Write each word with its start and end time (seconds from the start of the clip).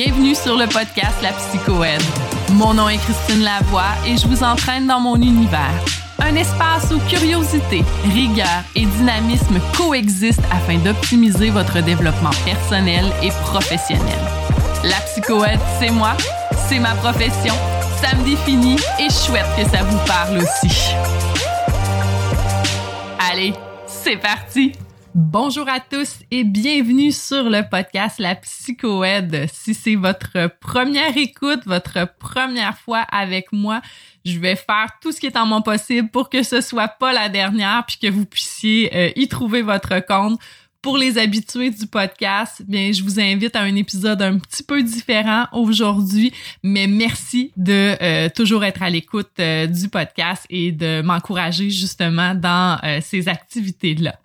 Bienvenue 0.00 0.36
sur 0.36 0.56
le 0.56 0.68
podcast 0.68 1.20
La 1.24 1.32
Psychoède. 1.32 2.00
Mon 2.52 2.72
nom 2.72 2.88
est 2.88 2.98
Christine 2.98 3.42
Lavoie 3.42 3.96
et 4.06 4.16
je 4.16 4.28
vous 4.28 4.44
entraîne 4.44 4.86
dans 4.86 5.00
mon 5.00 5.16
univers. 5.16 5.74
Un 6.20 6.36
espace 6.36 6.92
où 6.92 7.00
curiosité, 7.08 7.82
rigueur 8.04 8.62
et 8.76 8.86
dynamisme 8.86 9.58
coexistent 9.76 10.44
afin 10.52 10.78
d'optimiser 10.78 11.50
votre 11.50 11.80
développement 11.80 12.30
personnel 12.44 13.06
et 13.24 13.30
professionnel. 13.42 14.20
La 14.84 15.00
psychoède, 15.00 15.58
c'est 15.80 15.90
moi, 15.90 16.16
c'est 16.68 16.78
ma 16.78 16.94
profession, 16.94 17.54
ça 18.00 18.14
me 18.14 18.24
définit 18.24 18.76
et 19.00 19.10
chouette 19.10 19.50
que 19.56 19.68
ça 19.68 19.82
vous 19.82 19.98
parle 20.06 20.38
aussi. 20.38 20.92
Allez, 23.18 23.52
c'est 23.88 24.16
parti! 24.16 24.74
Bonjour 25.14 25.66
à 25.68 25.80
tous 25.80 26.18
et 26.30 26.44
bienvenue 26.44 27.12
sur 27.12 27.44
le 27.44 27.66
podcast 27.68 28.18
La 28.18 28.34
Psychoède. 28.34 29.46
Si 29.50 29.72
c'est 29.72 29.94
votre 29.94 30.50
première 30.60 31.16
écoute, 31.16 31.60
votre 31.64 32.14
première 32.18 32.76
fois 32.76 33.06
avec 33.10 33.50
moi, 33.50 33.80
je 34.26 34.38
vais 34.38 34.54
faire 34.54 34.88
tout 35.00 35.10
ce 35.10 35.18
qui 35.18 35.26
est 35.26 35.36
en 35.38 35.46
mon 35.46 35.62
possible 35.62 36.10
pour 36.10 36.28
que 36.28 36.42
ce 36.42 36.60
soit 36.60 36.88
pas 36.88 37.14
la 37.14 37.30
dernière 37.30 37.84
puis 37.86 37.96
que 37.98 38.10
vous 38.10 38.26
puissiez 38.26 38.94
euh, 38.94 39.10
y 39.16 39.28
trouver 39.28 39.62
votre 39.62 39.98
compte 40.06 40.38
pour 40.80 40.96
les 40.96 41.18
habitués 41.18 41.70
du 41.70 41.86
podcast, 41.86 42.62
bien, 42.66 42.92
je 42.92 43.02
vous 43.02 43.18
invite 43.18 43.56
à 43.56 43.62
un 43.62 43.74
épisode 43.74 44.22
un 44.22 44.38
petit 44.38 44.62
peu 44.62 44.82
différent 44.82 45.46
aujourd'hui, 45.52 46.32
mais 46.62 46.86
merci 46.86 47.52
de 47.56 47.96
euh, 48.00 48.28
toujours 48.34 48.64
être 48.64 48.82
à 48.82 48.90
l'écoute 48.90 49.30
euh, 49.40 49.66
du 49.66 49.88
podcast 49.88 50.46
et 50.50 50.70
de 50.70 51.02
m'encourager 51.02 51.70
justement 51.70 52.34
dans 52.34 52.78
euh, 52.84 53.00
ces 53.02 53.28
activités-là. 53.28 54.18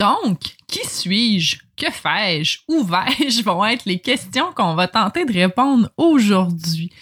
Donc, 0.00 0.40
qui 0.66 0.86
suis-je? 0.86 1.58
Que 1.82 1.90
fais-je? 1.90 2.58
Où 2.68 2.84
vais-je? 2.84 3.42
vont 3.44 3.64
être 3.64 3.86
les 3.86 3.98
questions 3.98 4.52
qu'on 4.54 4.76
va 4.76 4.86
tenter 4.86 5.24
de 5.24 5.32
répondre 5.32 5.90
aujourd'hui. 5.96 6.92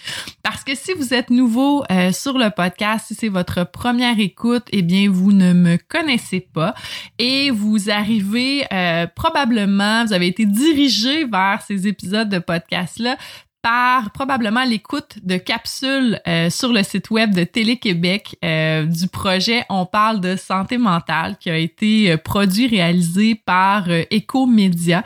Parce 0.42 0.64
que 0.64 0.75
si 0.75 0.95
vous 0.95 1.12
êtes 1.12 1.28
nouveau 1.28 1.84
euh, 1.91 2.12
sur 2.12 2.39
le 2.39 2.48
podcast, 2.48 3.05
si 3.09 3.14
c'est 3.14 3.28
votre 3.28 3.70
première 3.70 4.19
écoute, 4.19 4.64
eh 4.72 4.81
bien, 4.81 5.11
vous 5.11 5.33
ne 5.33 5.53
me 5.53 5.77
connaissez 5.77 6.41
pas 6.41 6.75
et 7.19 7.50
vous 7.50 7.91
arrivez 7.91 8.64
euh, 8.72 9.06
probablement, 9.14 10.06
vous 10.06 10.14
avez 10.14 10.28
été 10.28 10.47
dirigé 10.47 11.27
vers 11.27 11.61
ces 11.61 11.87
épisodes 11.87 12.31
de 12.31 12.39
podcast-là 12.39 13.19
par 13.62 14.11
probablement 14.12 14.64
l'écoute 14.64 15.19
de 15.22 15.36
capsules 15.36 16.20
euh, 16.27 16.48
sur 16.50 16.72
le 16.72 16.83
site 16.83 17.11
web 17.11 17.34
de 17.34 17.44
Télé-Québec 17.44 18.36
euh, 18.44 18.84
du 18.84 19.06
projet 19.08 19.64
On 19.69 19.86
parle 19.86 20.20
de 20.20 20.36
santé 20.36 20.78
mentale 20.78 21.36
qui 21.39 21.50
a 21.50 21.56
été 21.56 22.12
euh, 22.12 22.16
produit, 22.16 22.66
réalisé 22.66 23.34
par 23.34 23.88
Ecomédia, 24.12 25.05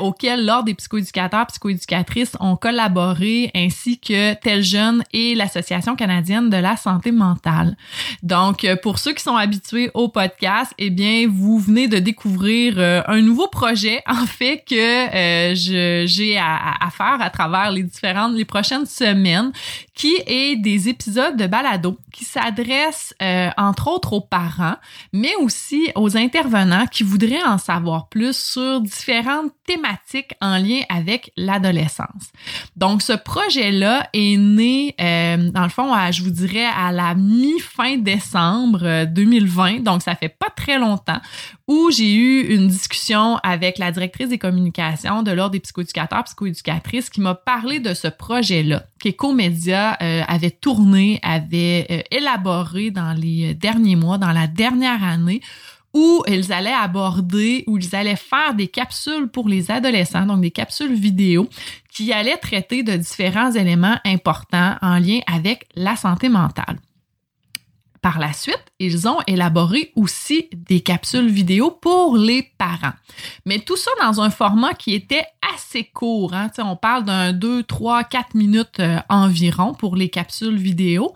auquel 0.00 0.46
l'Ordre 0.46 0.64
des 0.64 0.74
psychoéducateurs, 0.74 1.46
psychoéducatrices 1.46 2.36
ont 2.40 2.56
collaboré, 2.56 3.50
ainsi 3.54 3.98
que 3.98 4.34
Tel 4.34 4.62
Jeune 4.62 5.04
et 5.12 5.34
l'Association 5.34 5.96
canadienne 5.96 6.48
de 6.50 6.56
la 6.56 6.76
santé 6.76 7.12
mentale. 7.12 7.76
Donc, 8.22 8.66
pour 8.82 8.98
ceux 8.98 9.12
qui 9.12 9.22
sont 9.22 9.36
habitués 9.36 9.90
au 9.94 10.08
podcast, 10.08 10.72
eh 10.78 10.90
bien, 10.90 11.28
vous 11.28 11.58
venez 11.58 11.88
de 11.88 11.98
découvrir 11.98 12.78
un 13.06 13.20
nouveau 13.20 13.48
projet, 13.48 14.02
en 14.06 14.26
fait, 14.26 14.64
que 14.68 15.54
j'ai 15.54 16.38
à, 16.38 16.74
à 16.80 16.90
faire 16.90 17.18
à 17.20 17.30
travers 17.30 17.70
les 17.76 17.82
différentes, 17.82 18.34
les 18.34 18.44
prochaines 18.44 18.86
semaines, 18.86 19.52
qui 19.96 20.14
est 20.26 20.56
des 20.56 20.90
épisodes 20.90 21.36
de 21.36 21.46
balado 21.46 21.98
qui 22.12 22.26
s'adressent 22.26 23.14
euh, 23.22 23.48
entre 23.56 23.88
autres 23.88 24.12
aux 24.12 24.20
parents, 24.20 24.76
mais 25.14 25.34
aussi 25.36 25.90
aux 25.94 26.18
intervenants 26.18 26.86
qui 26.86 27.02
voudraient 27.02 27.42
en 27.42 27.56
savoir 27.56 28.08
plus 28.08 28.36
sur 28.36 28.82
différentes 28.82 29.52
thématiques 29.64 30.34
en 30.42 30.58
lien 30.58 30.82
avec 30.90 31.32
l'adolescence. 31.36 32.30
Donc, 32.76 33.00
ce 33.00 33.14
projet-là 33.14 34.08
est 34.12 34.36
né, 34.36 34.94
euh, 35.00 35.50
dans 35.50 35.62
le 35.62 35.70
fond, 35.70 35.90
je 36.12 36.22
vous 36.22 36.30
dirais, 36.30 36.66
à 36.66 36.92
la 36.92 37.14
mi-fin 37.14 37.96
décembre 37.96 39.06
2020, 39.06 39.76
euh, 39.76 39.80
donc 39.80 40.02
ça 40.02 40.14
fait 40.14 40.28
pas 40.28 40.50
très 40.50 40.78
longtemps, 40.78 41.20
où 41.68 41.90
j'ai 41.90 42.14
eu 42.14 42.54
une 42.54 42.68
discussion 42.68 43.38
avec 43.42 43.78
la 43.78 43.90
directrice 43.90 44.28
des 44.28 44.38
communications 44.38 45.22
de 45.22 45.30
l'Ordre 45.30 45.52
des 45.52 45.60
psychoéducateurs, 45.60 46.24
psychoéducatrices, 46.24 47.08
qui 47.08 47.22
m'a 47.22 47.34
parlé 47.34 47.80
de 47.80 47.94
ce 47.94 48.08
projet-là, 48.08 48.84
euh, 50.02 50.22
avait 50.26 50.50
tourné, 50.50 51.20
avait 51.22 51.86
euh, 51.90 52.00
élaboré 52.10 52.90
dans 52.90 53.12
les 53.12 53.54
derniers 53.54 53.96
mois, 53.96 54.18
dans 54.18 54.32
la 54.32 54.46
dernière 54.46 55.02
année, 55.02 55.40
où 55.94 56.22
ils 56.28 56.52
allaient 56.52 56.72
aborder, 56.72 57.64
où 57.66 57.78
ils 57.78 57.96
allaient 57.96 58.16
faire 58.16 58.54
des 58.54 58.68
capsules 58.68 59.28
pour 59.28 59.48
les 59.48 59.70
adolescents, 59.70 60.26
donc 60.26 60.42
des 60.42 60.50
capsules 60.50 60.94
vidéo, 60.94 61.48
qui 61.90 62.12
allaient 62.12 62.36
traiter 62.36 62.82
de 62.82 62.96
différents 62.96 63.52
éléments 63.52 63.98
importants 64.04 64.76
en 64.82 64.98
lien 64.98 65.20
avec 65.26 65.66
la 65.74 65.96
santé 65.96 66.28
mentale. 66.28 66.78
Par 68.02 68.18
la 68.18 68.32
suite, 68.32 68.64
ils 68.78 69.08
ont 69.08 69.18
élaboré 69.26 69.92
aussi 69.96 70.48
des 70.52 70.80
capsules 70.80 71.28
vidéo 71.28 71.70
pour 71.70 72.16
les 72.16 72.42
parents. 72.58 72.92
Mais 73.46 73.58
tout 73.60 73.76
ça 73.76 73.90
dans 74.02 74.20
un 74.20 74.30
format 74.30 74.74
qui 74.74 74.94
était 74.94 75.24
assez 75.54 75.84
court. 75.84 76.34
Hein? 76.34 76.50
On 76.58 76.76
parle 76.76 77.04
d'un 77.04 77.32
2, 77.32 77.62
3, 77.62 78.04
4 78.04 78.34
minutes 78.34 78.80
euh, 78.80 78.98
environ 79.08 79.74
pour 79.74 79.96
les 79.96 80.08
capsules 80.08 80.56
vidéo. 80.56 81.14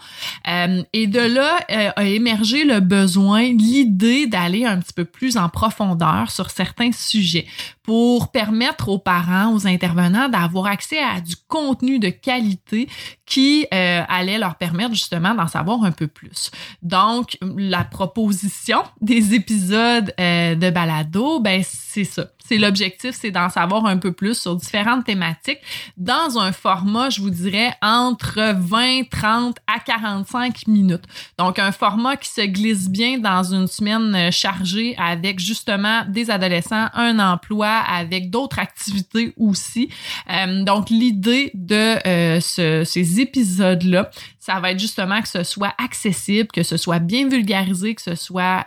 Euh, 0.49 0.83
et 0.93 1.07
de 1.07 1.21
là 1.21 1.59
euh, 1.71 1.91
a 1.97 2.05
émergé 2.05 2.65
le 2.65 2.81
besoin, 2.81 3.43
l'idée 3.43 4.27
d'aller 4.27 4.65
un 4.65 4.79
petit 4.79 4.93
peu 4.95 5.05
plus 5.05 5.37
en 5.37 5.49
profondeur 5.49 6.31
sur 6.31 6.51
certains 6.51 6.93
sujets 6.93 7.47
pour 7.83 8.31
permettre 8.31 8.89
aux 8.89 8.99
parents, 8.99 9.53
aux 9.53 9.67
intervenants 9.67 10.29
d'avoir 10.29 10.67
accès 10.67 10.99
à 10.99 11.21
du 11.21 11.35
contenu 11.49 11.99
de 11.99 12.09
qualité 12.09 12.89
qui 13.27 13.67
allait 13.71 14.39
leur 14.39 14.57
permettre 14.57 14.95
justement 14.95 15.35
d'en 15.35 15.47
savoir 15.47 15.83
un 15.85 15.91
peu 15.91 16.07
plus. 16.07 16.51
Donc, 16.83 17.37
la 17.57 17.85
proposition 17.85 18.83
des 19.01 19.35
épisodes 19.35 20.13
de 20.19 20.71
balado, 20.71 21.41
ben 21.41 21.63
c'est 21.65 22.05
ça. 22.05 22.31
C'est 22.51 22.59
l'objectif, 22.59 23.13
c'est 23.13 23.31
d'en 23.31 23.49
savoir 23.49 23.87
un 23.87 23.97
peu 23.97 24.11
plus 24.11 24.37
sur 24.37 24.57
différentes 24.57 25.05
thématiques 25.05 25.61
dans 25.97 26.37
un 26.37 26.51
format, 26.51 27.09
je 27.09 27.21
vous 27.21 27.31
dirais, 27.31 27.73
entre 27.81 28.55
20, 28.59 29.09
30 29.09 29.57
à 29.69 29.79
45 29.79 30.67
minutes. 30.67 31.05
Donc, 31.39 31.61
un 31.61 31.71
format 31.71 32.17
qui 32.17 32.29
se 32.29 32.41
glisse 32.41 32.89
bien 32.89 33.19
dans 33.19 33.55
une 33.55 33.69
semaine 33.69 34.15
euh, 34.17 34.31
chargée 34.33 34.97
avec 34.99 35.39
justement 35.39 36.05
des 36.09 36.29
adolescents, 36.29 36.89
un 36.95 37.21
emploi, 37.21 37.69
avec 37.69 38.31
d'autres 38.31 38.59
activités 38.59 39.33
aussi. 39.37 39.89
Euh, 40.29 40.65
donc, 40.65 40.91
l'idée 40.91 41.53
de 41.55 41.99
euh, 42.05 42.41
ces 42.85 43.21
épisodes-là, 43.21 44.11
ça 44.41 44.59
va 44.59 44.73
être 44.73 44.81
justement 44.81 45.23
que 45.23 45.29
ce 45.29 45.45
soit 45.45 45.75
accessible, 45.79 46.49
que 46.49 46.63
ce 46.63 46.77
soit 46.77 46.99
bien 46.99 47.29
vulgarisé, 47.29 47.95
que 47.95 48.03
ce 48.03 48.15
soit 48.17 48.65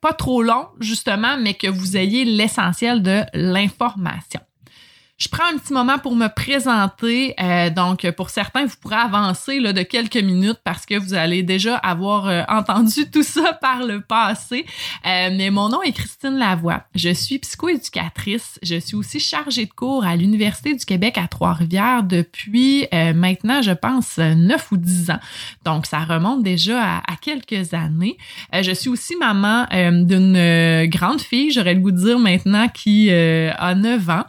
pas 0.00 0.12
trop 0.12 0.42
long, 0.42 0.66
justement, 0.80 1.38
mais 1.38 1.54
que 1.54 1.68
vous 1.68 1.96
ayez 1.96 2.24
l'essentiel 2.24 3.02
de 3.02 3.22
l'information. 3.32 4.40
Je 5.22 5.28
prends 5.28 5.44
un 5.54 5.56
petit 5.56 5.72
moment 5.72 6.00
pour 6.00 6.16
me 6.16 6.26
présenter. 6.26 7.36
Euh, 7.40 7.70
donc, 7.70 8.10
pour 8.16 8.28
certains, 8.28 8.66
vous 8.66 8.74
pourrez 8.80 8.96
avancer 8.96 9.60
de 9.60 9.82
quelques 9.82 10.16
minutes 10.16 10.58
parce 10.64 10.84
que 10.84 10.98
vous 10.98 11.14
allez 11.14 11.44
déjà 11.44 11.76
avoir 11.76 12.26
euh, 12.26 12.42
entendu 12.48 13.08
tout 13.12 13.22
ça 13.22 13.52
par 13.52 13.84
le 13.84 14.00
passé. 14.00 14.66
Euh, 15.06 15.30
mais 15.36 15.50
mon 15.50 15.68
nom 15.68 15.80
est 15.80 15.92
Christine 15.92 16.38
Lavoie. 16.38 16.82
Je 16.96 17.10
suis 17.10 17.38
psychoéducatrice. 17.38 18.58
Je 18.64 18.74
suis 18.80 18.96
aussi 18.96 19.20
chargée 19.20 19.66
de 19.66 19.70
cours 19.70 20.04
à 20.04 20.16
l'Université 20.16 20.74
du 20.74 20.84
Québec 20.84 21.16
à 21.18 21.28
Trois-Rivières 21.28 22.02
depuis 22.02 22.88
maintenant, 23.14 23.62
je 23.62 23.70
pense, 23.70 24.18
neuf 24.18 24.72
ou 24.72 24.76
dix 24.76 25.10
ans. 25.10 25.20
Donc, 25.64 25.86
ça 25.86 26.00
remonte 26.00 26.42
déjà 26.42 26.82
à, 26.82 27.12
à 27.12 27.16
quelques 27.20 27.74
années. 27.74 28.16
je 28.52 28.72
suis 28.72 28.88
aussi 28.88 29.14
maman 29.16 29.66
d'une 29.70 30.86
grande 30.86 31.20
fille, 31.20 31.52
j'aurais 31.52 31.74
le 31.74 31.80
goût 31.80 31.92
de 31.92 32.04
dire 32.04 32.18
maintenant, 32.18 32.66
qui 32.68 33.10
a 33.12 33.74
neuf 33.76 34.08
ans. 34.08 34.24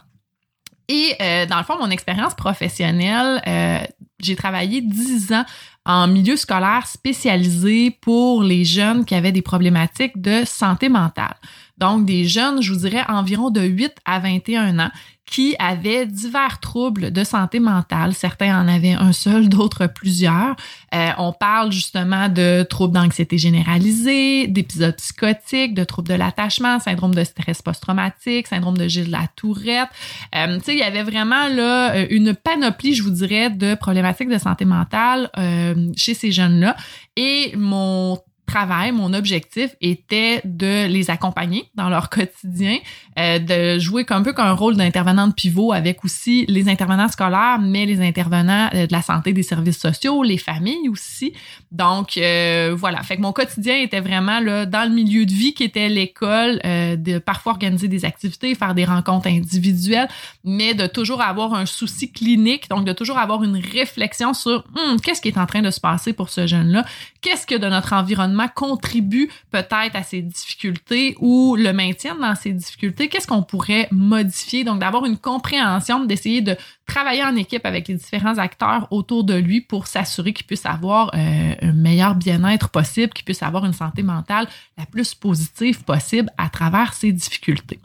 Et 0.88 1.14
euh, 1.20 1.46
dans 1.46 1.58
le 1.58 1.64
fond, 1.64 1.78
mon 1.78 1.90
expérience 1.90 2.34
professionnelle, 2.34 3.42
euh, 3.46 3.84
j'ai 4.20 4.36
travaillé 4.36 4.80
dix 4.80 5.32
ans 5.32 5.44
en 5.86 6.08
milieu 6.08 6.36
scolaire 6.36 6.86
spécialisé 6.86 7.90
pour 7.90 8.42
les 8.42 8.64
jeunes 8.64 9.04
qui 9.04 9.14
avaient 9.14 9.32
des 9.32 9.42
problématiques 9.42 10.20
de 10.20 10.44
santé 10.44 10.88
mentale. 10.88 11.36
Donc, 11.78 12.06
des 12.06 12.26
jeunes, 12.26 12.62
je 12.62 12.72
vous 12.72 12.80
dirais, 12.80 13.04
environ 13.08 13.50
de 13.50 13.60
8 13.60 13.92
à 14.04 14.20
21 14.20 14.78
ans 14.78 14.90
qui 15.26 15.56
avaient 15.58 16.06
divers 16.06 16.60
troubles 16.60 17.10
de 17.10 17.24
santé 17.24 17.58
mentale. 17.58 18.12
Certains 18.12 18.60
en 18.60 18.68
avaient 18.68 18.92
un 18.92 19.12
seul, 19.12 19.48
d'autres 19.48 19.86
plusieurs. 19.86 20.54
Euh, 20.94 21.10
on 21.18 21.32
parle 21.32 21.72
justement 21.72 22.28
de 22.28 22.62
troubles 22.62 22.94
d'anxiété 22.94 23.38
généralisée, 23.38 24.46
d'épisodes 24.46 24.94
psychotiques, 24.96 25.74
de 25.74 25.84
troubles 25.84 26.08
de 26.08 26.14
l'attachement, 26.14 26.78
syndrome 26.78 27.14
de 27.14 27.24
stress 27.24 27.62
post-traumatique, 27.62 28.46
syndrome 28.46 28.76
de 28.76 28.86
Gilles 28.86 29.06
de 29.06 29.12
la 29.12 29.26
Tourette. 29.34 29.88
Euh, 30.34 30.58
tu 30.58 30.64
sais, 30.64 30.72
il 30.74 30.78
y 30.78 30.82
avait 30.82 31.02
vraiment 31.02 31.48
là 31.48 32.04
une 32.10 32.34
panoplie, 32.34 32.94
je 32.94 33.02
vous 33.02 33.10
dirais, 33.10 33.50
de 33.50 33.74
problématiques 33.74 34.28
de 34.28 34.38
santé 34.38 34.64
mentale 34.64 35.30
euh, 35.38 35.73
chez 35.96 36.14
ces 36.14 36.32
jeunes-là. 36.32 36.76
Et 37.16 37.52
mon 37.56 38.18
travail, 38.46 38.92
mon 38.92 39.12
objectif 39.14 39.74
était 39.80 40.40
de 40.44 40.86
les 40.86 41.10
accompagner 41.10 41.64
dans 41.74 41.88
leur 41.88 42.10
quotidien, 42.10 42.78
euh, 43.18 43.38
de 43.38 43.78
jouer 43.78 44.04
un 44.10 44.22
peu 44.22 44.32
comme 44.32 44.46
un 44.46 44.52
rôle 44.52 44.76
d'intervenant 44.76 45.28
de 45.28 45.32
pivot 45.32 45.72
avec 45.72 46.04
aussi 46.04 46.44
les 46.46 46.68
intervenants 46.68 47.08
scolaires, 47.08 47.58
mais 47.60 47.86
les 47.86 48.00
intervenants 48.00 48.68
euh, 48.74 48.86
de 48.86 48.92
la 48.92 49.02
santé, 49.02 49.32
des 49.32 49.42
services 49.42 49.78
sociaux, 49.78 50.22
les 50.22 50.38
familles 50.38 50.88
aussi. 50.88 51.32
Donc 51.74 52.16
euh, 52.16 52.72
voilà, 52.78 53.02
fait 53.02 53.16
que 53.16 53.22
mon 53.22 53.32
quotidien 53.32 53.76
était 53.80 54.00
vraiment 54.00 54.38
là 54.38 54.64
dans 54.64 54.88
le 54.88 54.94
milieu 54.94 55.26
de 55.26 55.32
vie 55.32 55.54
qui 55.54 55.64
était 55.64 55.88
l'école, 55.88 56.60
de 56.62 57.18
parfois 57.18 57.52
organiser 57.52 57.88
des 57.88 58.04
activités, 58.04 58.54
faire 58.54 58.74
des 58.74 58.84
rencontres 58.84 59.26
individuelles, 59.26 60.08
mais 60.44 60.74
de 60.74 60.86
toujours 60.86 61.20
avoir 61.20 61.52
un 61.54 61.66
souci 61.66 62.12
clinique, 62.12 62.70
donc 62.70 62.84
de 62.84 62.92
toujours 62.92 63.18
avoir 63.18 63.42
une 63.42 63.56
réflexion 63.56 64.34
sur 64.34 64.64
hum, 64.76 65.00
qu'est-ce 65.00 65.20
qui 65.20 65.28
est 65.28 65.38
en 65.38 65.46
train 65.46 65.62
de 65.62 65.70
se 65.70 65.80
passer 65.80 66.12
pour 66.12 66.28
ce 66.28 66.46
jeune-là, 66.46 66.84
qu'est-ce 67.20 67.46
que 67.46 67.56
de 67.56 67.66
notre 67.66 67.92
environnement 67.92 68.46
contribue 68.54 69.28
peut-être 69.50 69.96
à 69.96 70.02
ces 70.04 70.22
difficultés 70.22 71.16
ou 71.18 71.56
le 71.56 71.72
maintien 71.72 72.14
dans 72.14 72.34
ces 72.36 72.52
difficultés, 72.52 73.08
qu'est-ce 73.08 73.26
qu'on 73.26 73.42
pourrait 73.42 73.88
modifier, 73.90 74.62
donc 74.62 74.78
d'avoir 74.78 75.06
une 75.06 75.18
compréhension, 75.18 76.04
d'essayer 76.04 76.40
de 76.40 76.56
travailler 76.86 77.24
en 77.24 77.34
équipe 77.36 77.64
avec 77.66 77.88
les 77.88 77.94
différents 77.94 78.38
acteurs 78.38 78.86
autour 78.90 79.24
de 79.24 79.34
lui 79.34 79.60
pour 79.60 79.86
s'assurer 79.86 80.32
qu'il 80.32 80.46
puisse 80.46 80.66
avoir 80.66 81.10
euh, 81.14 81.63
un 81.64 81.72
meilleur 81.72 82.14
bien-être 82.14 82.68
possible, 82.68 83.12
qu'il 83.12 83.24
puisse 83.24 83.42
avoir 83.42 83.64
une 83.64 83.72
santé 83.72 84.02
mentale 84.02 84.46
la 84.78 84.86
plus 84.86 85.14
positive 85.14 85.82
possible 85.84 86.30
à 86.38 86.48
travers 86.48 86.92
ces 86.92 87.12
difficultés. 87.12 87.80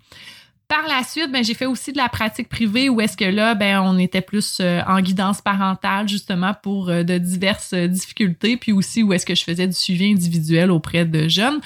Par 0.70 0.88
la 0.88 1.04
suite, 1.04 1.32
ben, 1.32 1.44
j'ai 1.44 1.56
fait 1.56 1.66
aussi 1.66 1.94
de 1.94 1.98
la 1.98 2.10
pratique 2.10 2.48
privée 2.48 2.90
où 2.90 3.02
est-ce 3.02 3.18
que 3.18 3.26
là, 3.26 3.56
ben, 3.56 3.82
on 3.82 3.98
était 3.98 4.22
plus 4.22 4.60
euh, 4.62 4.82
en 4.88 5.02
guidance 5.02 5.42
parentale 5.42 6.08
justement 6.08 6.54
pour 6.54 6.90
euh, 6.90 7.02
de 7.02 7.18
diverses 7.18 7.74
euh, 7.74 7.88
difficultés, 7.88 8.56
puis 8.56 8.72
aussi 8.72 9.02
où 9.02 9.12
est-ce 9.12 9.26
que 9.26 9.34
je 9.34 9.44
faisais 9.44 9.66
du 9.66 9.74
suivi 9.74 10.12
individuel 10.12 10.70
auprès 10.70 11.06
de 11.06 11.28
jeunes 11.28 11.60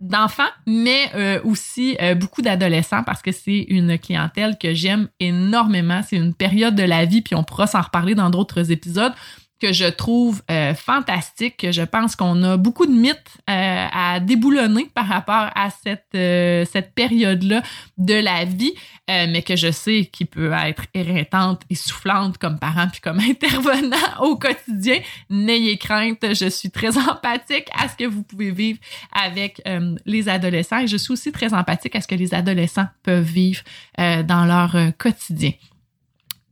d'enfants, 0.00 0.48
mais 0.66 1.12
aussi 1.44 1.98
beaucoup 2.16 2.40
d'adolescents 2.40 3.02
parce 3.04 3.20
que 3.20 3.32
c'est 3.32 3.66
une 3.68 3.98
clientèle 3.98 4.56
que 4.56 4.72
j'aime 4.72 5.08
énormément. 5.20 6.00
C'est 6.08 6.16
une 6.16 6.32
période 6.32 6.74
de 6.74 6.82
la 6.82 7.04
vie, 7.04 7.20
puis 7.20 7.34
on 7.34 7.44
pourra 7.44 7.66
s'en 7.66 7.82
reparler 7.82 8.14
dans 8.14 8.30
d'autres 8.30 8.72
épisodes 8.72 9.12
que 9.60 9.72
je 9.72 9.84
trouve 9.84 10.42
euh, 10.50 10.74
fantastique, 10.74 11.58
que 11.58 11.72
je 11.72 11.82
pense 11.82 12.16
qu'on 12.16 12.42
a 12.42 12.56
beaucoup 12.56 12.86
de 12.86 12.92
mythes 12.92 13.36
euh, 13.48 13.86
à 13.92 14.18
déboulonner 14.20 14.90
par 14.94 15.06
rapport 15.06 15.50
à 15.54 15.68
cette, 15.70 16.06
euh, 16.14 16.64
cette 16.64 16.94
période-là 16.94 17.62
de 17.98 18.14
la 18.14 18.44
vie, 18.44 18.72
mais 19.08 19.42
que 19.42 19.56
je 19.56 19.72
sais 19.72 20.08
qui 20.12 20.24
peut 20.24 20.52
être 20.52 20.84
éreintante 20.94 21.62
et 21.68 21.74
soufflante 21.74 22.38
comme 22.38 22.60
parent 22.60 22.86
puis 22.86 23.00
comme 23.00 23.18
intervenant 23.28 23.96
au 24.20 24.36
quotidien. 24.36 25.00
N'ayez 25.28 25.78
crainte, 25.78 26.24
je 26.32 26.48
suis 26.48 26.70
très 26.70 26.96
empathique 26.96 27.66
à 27.76 27.88
ce 27.88 27.96
que 27.96 28.04
vous 28.04 28.22
pouvez 28.22 28.52
vivre 28.52 28.78
avec 29.12 29.60
les 30.06 30.28
adolescents 30.28 30.78
et 30.78 30.86
je 30.86 30.96
suis 30.96 31.12
aussi 31.12 31.32
très 31.32 31.52
empathique 31.52 31.96
à 31.96 32.00
ce 32.00 32.06
que 32.06 32.14
les 32.14 32.34
adolescents 32.34 32.86
peuvent 33.02 33.24
vivre 33.24 33.62
dans 33.98 34.44
leur 34.44 34.76
quotidien. 34.96 35.50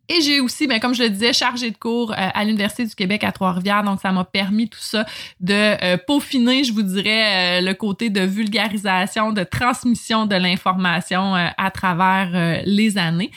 Et 0.08 0.22
j'ai 0.22 0.40
aussi, 0.40 0.66
ben, 0.66 0.80
comme 0.80 0.94
je 0.94 1.02
le 1.02 1.10
disais, 1.10 1.34
chargé 1.34 1.70
de 1.70 1.76
cours 1.76 2.12
euh, 2.12 2.14
à 2.16 2.44
l'Université 2.44 2.86
du 2.86 2.94
Québec 2.94 3.24
à 3.24 3.32
Trois-Rivières. 3.32 3.82
Donc, 3.82 4.00
ça 4.00 4.10
m'a 4.10 4.24
permis 4.24 4.68
tout 4.68 4.80
ça 4.80 5.04
de 5.40 5.52
euh, 5.54 5.98
peaufiner, 5.98 6.64
je 6.64 6.72
vous 6.72 6.82
dirais, 6.82 7.58
euh, 7.58 7.60
le 7.60 7.74
côté 7.74 8.08
de 8.08 8.22
vulgarisation, 8.22 9.32
de 9.32 9.44
transmission 9.44 10.24
de 10.24 10.34
l'information 10.34 11.34
à 11.34 11.70
travers 11.70 12.62
les 12.64 12.96
années. 12.96 13.30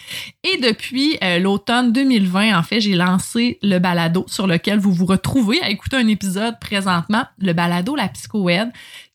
Et 0.43 0.57
depuis 0.57 1.17
l'automne 1.39 1.91
2020, 1.91 2.57
en 2.57 2.63
fait, 2.63 2.79
j'ai 2.79 2.95
lancé 2.95 3.59
le 3.61 3.79
balado 3.79 4.25
sur 4.27 4.47
lequel 4.47 4.79
vous 4.79 4.91
vous 4.91 5.05
retrouvez 5.05 5.61
à 5.61 5.69
écouter 5.69 5.97
un 5.97 6.07
épisode 6.07 6.59
présentement, 6.59 7.25
le 7.39 7.53
balado 7.53 7.95
La 7.95 8.07
Psychoède, 8.07 8.71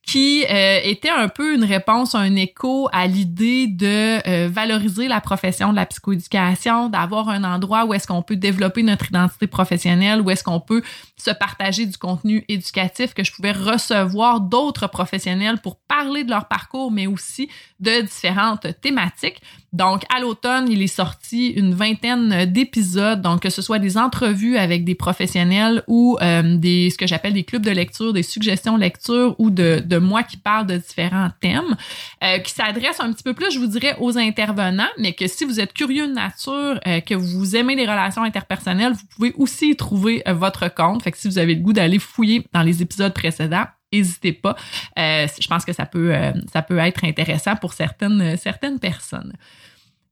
qui 0.07 0.45
euh, 0.49 0.79
était 0.85 1.11
un 1.11 1.29
peu 1.29 1.55
une 1.57 1.65
réponse, 1.65 2.15
un 2.15 2.37
écho 2.37 2.89
à 2.93 3.09
l'idée 3.09 3.67
de 3.67 4.27
euh, 4.29 4.49
valoriser 4.49 5.09
la 5.09 5.21
profession 5.21 5.73
de 5.73 5.77
la 5.77 5.85
psychoéducation, 5.85 6.89
d'avoir 6.89 7.29
un 7.29 7.43
endroit 7.43 7.85
où 7.85 7.93
est-ce 7.93 8.07
qu'on 8.07 8.23
peut 8.23 8.37
développer 8.37 8.85
notre 8.85 9.09
identité 9.09 9.49
professionnelle, 9.49 10.21
où 10.21 10.31
est-ce 10.31 10.45
qu'on 10.45 10.61
peut 10.61 10.83
se 11.17 11.33
partager 11.33 11.87
du 11.87 11.99
contenu 11.99 12.45
éducatif, 12.49 13.15
que 13.15 13.25
je 13.25 13.33
pouvais 13.33 13.51
recevoir 13.51 14.41
d'autres 14.41 14.87
professionnels 14.87 15.59
pour 15.61 15.77
parler 15.77 16.23
de 16.23 16.31
leur 16.31 16.47
parcours, 16.47 16.93
mais 16.93 17.09
aussi 17.09 17.49
de 17.81 18.03
différentes 18.03 18.81
thématiques. 18.81 19.43
Donc, 19.77 20.05
à 20.09 20.21
l'automne, 20.21 20.69
il 20.71 20.81
est 20.81 20.87
sorti 20.87 21.49
une 21.49 21.75
vingtaine 21.75 22.47
d'épisodes, 22.47 23.21
donc 23.21 23.41
que 23.41 23.51
ce 23.51 23.61
soit 23.61 23.79
des 23.79 23.99
entrevues 23.99 24.57
avec 24.57 24.85
des 24.85 24.95
professionnels 24.95 25.83
ou 25.87 26.17
euh, 26.23 26.57
des 26.57 26.89
ce 26.89 26.97
que 26.97 27.07
j'appelle 27.07 27.35
des 27.35 27.45
clubs 27.45 27.63
de 27.63 27.71
lecture, 27.71 28.15
des 28.15 28.23
suggestions 28.23 28.79
lecture 28.79 29.37
ou 29.39 29.51
de, 29.51 29.83
de 29.85 29.99
moi 29.99 30.23
qui 30.23 30.39
parle 30.39 30.67
de 30.67 30.79
différents 30.79 31.29
thèmes, 31.43 31.77
euh, 32.25 32.39
qui 32.39 32.53
s'adressent 32.53 33.01
un 33.01 33.13
petit 33.13 33.23
peu 33.23 33.35
plus, 33.35 33.53
je 33.53 33.59
vous 33.59 33.67
dirais, 33.67 33.95
aux 34.01 34.17
intervenants, 34.17 34.89
mais 34.99 35.13
que 35.13 35.27
si 35.27 35.45
vous 35.45 35.61
êtes 35.61 35.75
curieux 35.75 36.09
de 36.09 36.13
nature, 36.15 36.81
euh, 36.87 37.01
que 37.01 37.15
vous 37.15 37.55
aimez 37.55 37.77
les 37.77 37.87
relations 37.87 38.23
interpersonnelles, 38.23 38.95
vous 38.95 39.07
pouvez 39.15 39.35
aussi 39.37 39.73
y 39.73 39.77
trouver 39.77 40.23
votre 40.27 40.75
compte. 40.75 41.03
Fait 41.03 41.13
que 41.13 41.19
si 41.19 41.29
vous 41.29 41.37
avez 41.37 41.55
le 41.55 41.61
goût 41.61 41.75
d'aller 41.75 41.99
fouiller 41.99 42.47
dans 42.55 42.63
les 42.63 42.81
épisodes 42.81 43.13
précédents, 43.13 43.67
n'hésitez 43.99 44.33
pas. 44.33 44.57
Euh, 44.99 45.27
je 45.39 45.49
pense 45.49 45.65
que 45.65 45.73
ça 45.73 45.87
peut, 45.87 46.15
euh, 46.15 46.33
ça 46.53 46.63
peut 46.63 46.79
être 46.79 47.05
intéressant 47.05 47.57
pour 47.57 47.73
certaines, 47.73 48.37
certaines 48.37 48.79
personnes. 48.79 49.33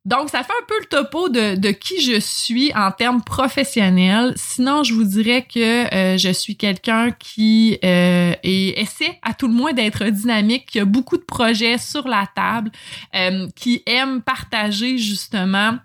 Donc, 0.05 0.29
ça 0.29 0.43
fait 0.43 0.53
un 0.53 0.67
peu 0.69 0.75
le 0.81 0.87
topo 0.87 1.29
de, 1.31 1.57
de 1.57 1.71
qui 1.71 2.03
je 2.03 2.21
suis 2.21 2.75
en 2.75 2.93
termes 2.93 3.23
professionnels. 3.23 4.35
Sinon, 4.37 4.83
je 4.83 4.93
vous 4.93 5.05
dirais 5.05 5.47
que 5.51 5.95
euh, 5.95 6.19
je 6.19 6.29
suis 6.29 6.57
quelqu'un 6.57 7.11
qui 7.13 7.79
essaie 7.83 9.19
à 9.23 9.33
tout 9.33 9.49
le 9.49 9.55
moins 9.55 9.73
d'être 9.73 10.05
dynamique, 10.05 10.67
qui 10.67 10.79
a 10.79 10.85
beaucoup 10.85 11.17
de 11.17 11.23
projets 11.23 11.79
sur 11.79 12.07
la 12.07 12.29
table, 12.35 12.71
qui 13.57 13.83
aime 13.87 14.21
partager 14.21 14.99
justement 14.99 15.79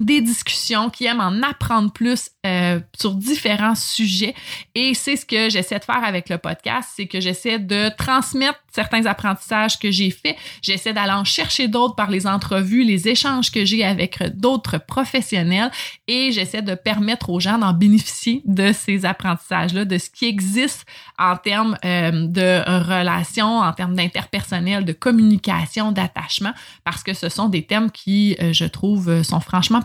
des 0.00 0.20
discussions, 0.20 0.90
qui 0.90 1.06
aiment 1.06 1.20
en 1.20 1.42
apprendre 1.42 1.92
plus 1.92 2.30
euh, 2.46 2.80
sur 2.96 3.14
différents 3.14 3.74
sujets. 3.74 4.34
Et 4.74 4.94
c'est 4.94 5.16
ce 5.16 5.26
que 5.26 5.50
j'essaie 5.50 5.78
de 5.78 5.84
faire 5.84 6.04
avec 6.04 6.28
le 6.28 6.38
podcast, 6.38 6.90
c'est 6.96 7.06
que 7.06 7.20
j'essaie 7.20 7.58
de 7.58 7.90
transmettre 7.96 8.58
certains 8.72 9.06
apprentissages 9.06 9.78
que 9.78 9.90
j'ai 9.90 10.10
faits. 10.10 10.36
J'essaie 10.62 10.92
d'aller 10.92 11.12
en 11.12 11.24
chercher 11.24 11.66
d'autres 11.66 11.96
par 11.96 12.10
les 12.10 12.26
entrevues, 12.26 12.84
les 12.84 13.08
échanges 13.08 13.50
que 13.50 13.64
j'ai 13.64 13.84
avec 13.84 14.22
d'autres 14.36 14.78
professionnels 14.78 15.70
et 16.06 16.30
j'essaie 16.30 16.62
de 16.62 16.74
permettre 16.74 17.30
aux 17.30 17.40
gens 17.40 17.58
d'en 17.58 17.72
bénéficier 17.72 18.42
de 18.44 18.72
ces 18.72 19.04
apprentissages-là, 19.04 19.84
de 19.84 19.98
ce 19.98 20.10
qui 20.10 20.26
existe 20.26 20.86
en 21.18 21.36
termes 21.36 21.76
euh, 21.84 22.28
de 22.28 22.62
relations, 22.88 23.58
en 23.58 23.72
termes 23.72 23.96
d'interpersonnel, 23.96 24.84
de 24.84 24.92
communication, 24.92 25.90
d'attachement, 25.90 26.52
parce 26.84 27.02
que 27.02 27.14
ce 27.14 27.28
sont 27.28 27.48
des 27.48 27.62
thèmes 27.62 27.90
qui, 27.90 28.36
euh, 28.40 28.52
je 28.52 28.64
trouve, 28.64 29.22
sont 29.22 29.40
franchement 29.40 29.82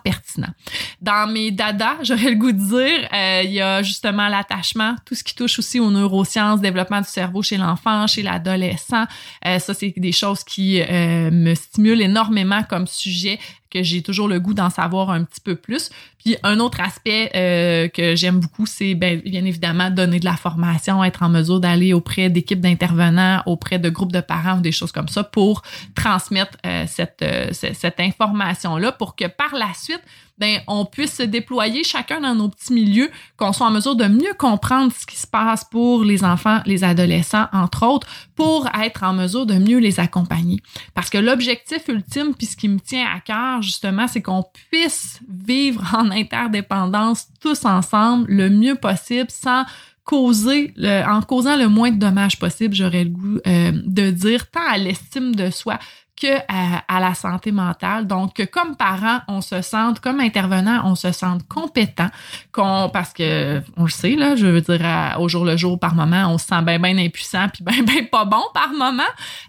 Dans 1.01 1.31
mes 1.31 1.51
dada, 1.51 1.97
j'aurais 2.03 2.29
le 2.29 2.35
goût 2.35 2.51
de 2.51 2.57
dire, 2.57 3.09
euh, 3.13 3.41
il 3.43 3.51
y 3.51 3.61
a 3.61 3.83
justement 3.83 4.27
l'attachement, 4.27 4.95
tout 5.05 5.15
ce 5.15 5.23
qui 5.23 5.35
touche 5.35 5.59
aussi 5.59 5.79
aux 5.79 5.91
neurosciences, 5.91 6.61
développement 6.61 7.01
du 7.01 7.07
cerveau 7.07 7.41
chez 7.41 7.57
l'enfant, 7.57 8.07
chez 8.07 8.21
l'adolescent. 8.21 9.05
Euh, 9.45 9.59
ça, 9.59 9.73
c'est 9.73 9.93
des 9.95 10.11
choses 10.11 10.43
qui 10.43 10.81
euh, 10.81 11.31
me 11.31 11.55
stimulent 11.55 12.01
énormément 12.01 12.63
comme 12.63 12.87
sujet 12.87 13.39
que 13.73 13.81
j'ai 13.81 14.03
toujours 14.03 14.27
le 14.27 14.39
goût 14.39 14.53
d'en 14.53 14.69
savoir 14.69 15.09
un 15.09 15.23
petit 15.23 15.41
peu 15.41 15.55
plus. 15.55 15.89
Puis 16.19 16.37
un 16.43 16.59
autre 16.59 16.79
aspect 16.79 17.31
euh, 17.35 17.87
que 17.87 18.15
j'aime 18.15 18.39
beaucoup, 18.39 18.65
c'est 18.65 18.93
ben, 18.93 19.19
bien 19.19 19.43
évidemment 19.43 19.89
donner 19.89 20.19
de 20.19 20.25
la 20.25 20.37
formation, 20.37 21.03
être 21.03 21.23
en 21.23 21.29
mesure 21.29 21.59
d'aller 21.59 21.93
auprès 21.93 22.29
d'équipes 22.29 22.61
d'intervenants, 22.61 23.41
auprès 23.47 23.79
de 23.79 23.89
groupes 23.89 24.11
de 24.11 24.21
parents 24.21 24.57
ou 24.59 24.61
des 24.61 24.71
choses 24.71 24.91
comme 24.91 25.07
ça 25.07 25.23
pour 25.23 25.63
transmettre 25.95 26.57
euh, 26.65 26.85
cette, 26.87 27.23
euh, 27.23 27.47
cette 27.51 27.99
information-là 27.99 28.91
pour 28.91 29.15
que 29.15 29.25
par 29.25 29.55
la 29.55 29.73
suite, 29.73 30.01
ben, 30.37 30.61
on 30.67 30.85
puisse 30.85 31.13
se 31.13 31.23
déployer 31.23 31.83
chacun 31.83 32.21
dans 32.21 32.35
nos 32.35 32.49
petits 32.49 32.73
milieux, 32.73 33.11
qu'on 33.37 33.53
soit 33.53 33.67
en 33.67 33.71
mesure 33.71 33.95
de 33.95 34.05
mieux 34.05 34.33
comprendre 34.37 34.91
ce 34.91 35.05
qui 35.05 35.17
se 35.17 35.27
passe 35.27 35.63
pour 35.63 36.03
les 36.03 36.23
enfants, 36.23 36.61
les 36.65 36.83
adolescents, 36.83 37.47
entre 37.53 37.85
autres, 37.85 38.07
pour 38.35 38.67
être 38.81 39.03
en 39.03 39.13
mesure 39.13 39.45
de 39.45 39.55
mieux 39.55 39.77
les 39.77 39.99
accompagner. 39.99 40.59
Parce 40.93 41.09
que 41.09 41.17
l'objectif 41.17 41.87
ultime, 41.87 42.33
puis 42.33 42.47
ce 42.47 42.57
qui 42.57 42.67
me 42.67 42.79
tient 42.79 43.07
à 43.13 43.19
cœur, 43.19 43.61
justement, 43.61 44.07
c'est 44.07 44.21
qu'on 44.21 44.43
puisse 44.71 45.19
vivre 45.29 45.83
en 45.95 46.09
interdépendance 46.11 47.27
tous 47.39 47.65
ensemble 47.65 48.25
le 48.29 48.49
mieux 48.49 48.75
possible 48.75 49.29
sans 49.29 49.65
causer, 50.03 50.73
en 51.07 51.21
causant 51.21 51.55
le 51.55 51.67
moins 51.67 51.91
de 51.91 51.97
dommages 51.97 52.37
possible, 52.37 52.73
j'aurais 52.73 53.05
le 53.05 53.09
goût 53.09 53.39
euh, 53.47 53.71
de 53.85 54.11
dire, 54.11 54.49
tant 54.49 54.65
à 54.69 54.77
l'estime 54.77 55.35
de 55.35 55.49
soi 55.49 55.79
que 56.21 56.27
à, 56.47 56.99
la 56.99 57.15
santé 57.15 57.51
mentale. 57.51 58.05
Donc, 58.05 58.35
que 58.35 58.43
comme 58.43 58.75
parent, 58.75 59.21
on 59.27 59.41
se 59.41 59.61
sente, 59.61 59.99
comme 59.99 60.19
intervenant, 60.19 60.81
on 60.85 60.95
se 60.95 61.11
sente 61.11 61.47
compétent, 61.47 62.09
qu'on, 62.51 62.89
parce 62.93 63.13
que 63.13 63.61
on 63.77 63.83
le 63.83 63.89
sait 63.89 64.15
là, 64.15 64.35
je 64.35 64.45
veux 64.45 64.61
dire, 64.61 65.15
au 65.19 65.27
jour 65.27 65.43
le 65.43 65.57
jour, 65.57 65.79
par 65.79 65.95
moment, 65.95 66.27
on 66.29 66.37
se 66.37 66.45
sent 66.45 66.61
bien 66.61 66.79
bien 66.79 66.97
impuissant 66.97 67.47
puis 67.49 67.63
bien 67.65 67.83
bien 67.83 68.03
pas 68.03 68.25
bon 68.25 68.43
par 68.53 68.71
moment. 68.73 69.03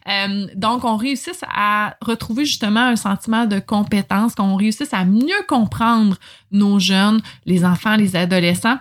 Euh, 0.08 0.46
donc, 0.56 0.84
on 0.84 0.96
réussisse 0.96 1.44
à 1.54 1.96
retrouver 2.00 2.44
justement 2.44 2.86
un 2.86 2.96
sentiment 2.96 3.44
de 3.44 3.58
compétence, 3.58 4.34
qu'on 4.34 4.56
réussisse 4.56 4.94
à 4.94 5.04
mieux 5.04 5.42
comprendre 5.46 6.16
nos 6.50 6.78
jeunes, 6.78 7.20
les 7.44 7.64
enfants, 7.64 7.96
les 7.96 8.16
adolescents 8.16 8.78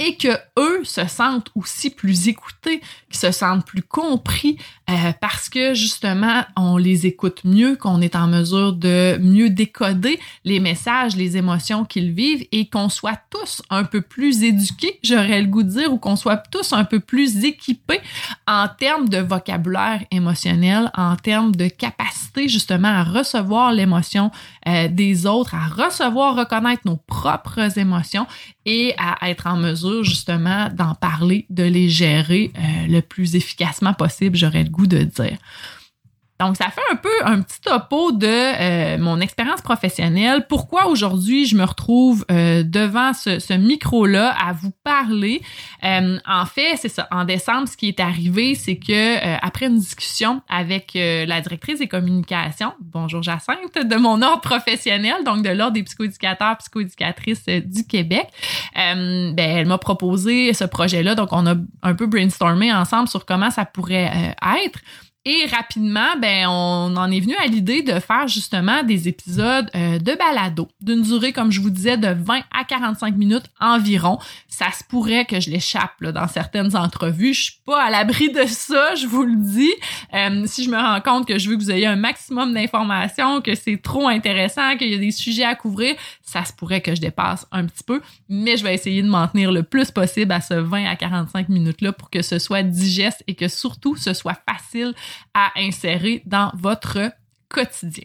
et 0.00 0.16
que 0.16 0.28
eux 0.58 0.82
se 0.82 1.06
sentent 1.06 1.50
aussi 1.54 1.90
plus 1.90 2.26
écoutés, 2.26 2.80
qu'ils 3.10 3.20
se 3.20 3.30
sentent 3.30 3.66
plus 3.66 3.82
compris 3.82 4.56
euh, 4.88 5.12
parce 5.20 5.50
que 5.50 5.74
justement 5.74 6.42
on 6.56 6.78
les 6.78 7.06
écoute 7.06 7.42
mieux, 7.44 7.76
qu'on 7.76 8.00
est 8.00 8.16
en 8.16 8.26
mesure 8.26 8.72
de 8.72 9.18
mieux 9.20 9.50
décoder 9.50 10.18
les 10.44 10.58
messages, 10.58 11.16
les 11.16 11.36
émotions 11.36 11.84
qu'ils 11.84 12.12
vivent 12.12 12.46
et 12.50 12.66
qu'on 12.66 12.88
soit 12.88 13.20
tous 13.28 13.62
un 13.68 13.84
peu 13.84 14.00
plus 14.00 14.42
éduqués, 14.42 14.98
j'aurais 15.04 15.42
le 15.42 15.48
goût 15.48 15.62
de 15.62 15.68
dire, 15.68 15.92
ou 15.92 15.98
qu'on 15.98 16.16
soit 16.16 16.38
tous 16.50 16.72
un 16.72 16.84
peu 16.84 17.00
plus 17.00 17.44
équipés 17.44 18.00
en 18.48 18.68
termes 18.68 19.08
de 19.08 19.18
vocabulaire 19.18 20.02
émotionnel, 20.10 20.90
en 20.96 21.16
termes 21.16 21.54
de 21.54 21.68
capacité 21.68 22.48
justement 22.48 22.88
à 22.88 23.04
recevoir 23.04 23.72
l'émotion 23.72 24.30
euh, 24.68 24.88
des 24.88 25.26
autres, 25.26 25.54
à 25.54 25.66
recevoir, 25.66 26.36
reconnaître 26.36 26.82
nos 26.84 26.96
propres 26.96 27.78
émotions 27.78 28.26
et 28.66 28.94
à 28.98 29.30
être 29.30 29.46
en 29.46 29.56
mesure 29.56 30.04
justement 30.04 30.68
d'en 30.74 30.94
parler, 30.94 31.46
de 31.48 31.62
les 31.62 31.88
gérer 31.88 32.52
euh, 32.56 32.86
le 32.86 33.00
plus 33.00 33.36
efficacement 33.36 33.94
possible, 33.94 34.36
j'aurais 34.36 34.64
le 34.64 34.70
goût 34.70 34.86
de 34.86 35.02
dire. 35.02 35.38
Donc, 36.40 36.56
ça 36.56 36.70
fait 36.70 36.80
un 36.90 36.96
peu 36.96 37.10
un 37.22 37.42
petit 37.42 37.60
topo 37.60 38.12
de 38.12 38.26
euh, 38.26 38.98
mon 38.98 39.20
expérience 39.20 39.60
professionnelle. 39.60 40.46
Pourquoi 40.48 40.86
aujourd'hui 40.86 41.44
je 41.44 41.54
me 41.54 41.64
retrouve 41.64 42.24
euh, 42.30 42.62
devant 42.62 43.12
ce, 43.12 43.52
micro-là 43.52 44.34
à 44.42 44.54
vous 44.54 44.72
parler? 44.82 45.42
Euh, 45.84 46.18
en 46.26 46.46
fait, 46.46 46.76
c'est 46.76 46.88
ça. 46.88 47.06
En 47.10 47.26
décembre, 47.26 47.68
ce 47.68 47.76
qui 47.76 47.88
est 47.88 48.00
arrivé, 48.00 48.54
c'est 48.54 48.78
que 48.78 49.36
après 49.44 49.66
une 49.66 49.78
discussion 49.78 50.40
avec 50.48 50.92
la 50.94 51.40
directrice 51.42 51.78
des 51.78 51.88
communications, 51.88 52.72
bonjour 52.80 53.22
Jacinthe, 53.22 53.86
de 53.86 53.96
mon 53.96 54.22
ordre 54.22 54.40
professionnel, 54.40 55.16
donc 55.26 55.42
de 55.42 55.50
l'ordre 55.50 55.74
des 55.74 55.82
psychoéducateurs, 55.82 56.56
psychoéducatrices 56.56 57.44
du 57.44 57.86
Québec, 57.86 58.28
ben, 58.74 59.34
elle 59.36 59.66
m'a 59.66 59.78
proposé 59.78 60.54
ce 60.54 60.64
projet-là. 60.64 61.14
Donc, 61.14 61.32
on 61.32 61.46
a 61.46 61.54
un 61.82 61.94
peu 61.94 62.06
brainstormé 62.06 62.72
ensemble 62.72 63.08
sur 63.08 63.26
comment 63.26 63.50
ça 63.50 63.66
pourrait 63.66 64.34
être. 64.64 64.80
Et 65.26 65.44
rapidement, 65.44 66.16
ben, 66.18 66.46
on 66.48 66.96
en 66.96 67.10
est 67.10 67.20
venu 67.20 67.34
à 67.36 67.46
l'idée 67.46 67.82
de 67.82 68.00
faire 68.00 68.26
justement 68.26 68.82
des 68.82 69.06
épisodes 69.06 69.70
euh, 69.74 69.98
de 69.98 70.14
balado 70.16 70.68
d'une 70.80 71.02
durée, 71.02 71.34
comme 71.34 71.52
je 71.52 71.60
vous 71.60 71.68
disais, 71.68 71.98
de 71.98 72.08
20 72.08 72.40
à 72.58 72.64
45 72.64 73.14
minutes 73.18 73.44
environ. 73.60 74.18
Ça 74.48 74.72
se 74.72 74.82
pourrait 74.82 75.26
que 75.26 75.38
je 75.38 75.50
l'échappe 75.50 76.02
dans 76.02 76.26
certaines 76.26 76.74
entrevues. 76.74 77.34
Je 77.34 77.42
suis 77.42 77.60
pas 77.66 77.82
à 77.82 77.90
l'abri 77.90 78.32
de 78.32 78.46
ça, 78.46 78.94
je 78.94 79.06
vous 79.06 79.24
le 79.24 79.36
dis. 79.36 79.74
Euh, 80.14 80.44
si 80.46 80.64
je 80.64 80.70
me 80.70 80.78
rends 80.78 81.02
compte 81.02 81.28
que 81.28 81.38
je 81.38 81.50
veux 81.50 81.56
que 81.56 81.62
vous 81.62 81.70
ayez 81.70 81.86
un 81.86 81.96
maximum 81.96 82.54
d'informations, 82.54 83.42
que 83.42 83.54
c'est 83.54 83.76
trop 83.76 84.08
intéressant, 84.08 84.78
qu'il 84.78 84.88
y 84.88 84.94
a 84.94 84.98
des 84.98 85.10
sujets 85.10 85.44
à 85.44 85.54
couvrir, 85.54 85.96
ça 86.30 86.44
se 86.44 86.52
pourrait 86.52 86.80
que 86.80 86.94
je 86.94 87.00
dépasse 87.00 87.46
un 87.50 87.66
petit 87.66 87.82
peu. 87.82 88.00
Mais 88.28 88.56
je 88.56 88.62
vais 88.62 88.74
essayer 88.74 89.02
de 89.02 89.08
m'en 89.08 89.26
tenir 89.26 89.50
le 89.50 89.64
plus 89.64 89.90
possible 89.90 90.32
à 90.32 90.40
ce 90.40 90.54
20 90.54 90.86
à 90.86 90.96
45 90.96 91.48
minutes-là 91.48 91.92
pour 91.92 92.08
que 92.08 92.22
ce 92.22 92.38
soit 92.38 92.62
digeste 92.62 93.24
et 93.26 93.34
que 93.34 93.48
surtout 93.48 93.96
ce 93.96 94.14
soit 94.14 94.38
facile 94.48 94.94
à 95.34 95.50
insérer 95.56 96.22
dans 96.26 96.52
votre 96.54 97.10
quotidien. 97.48 98.04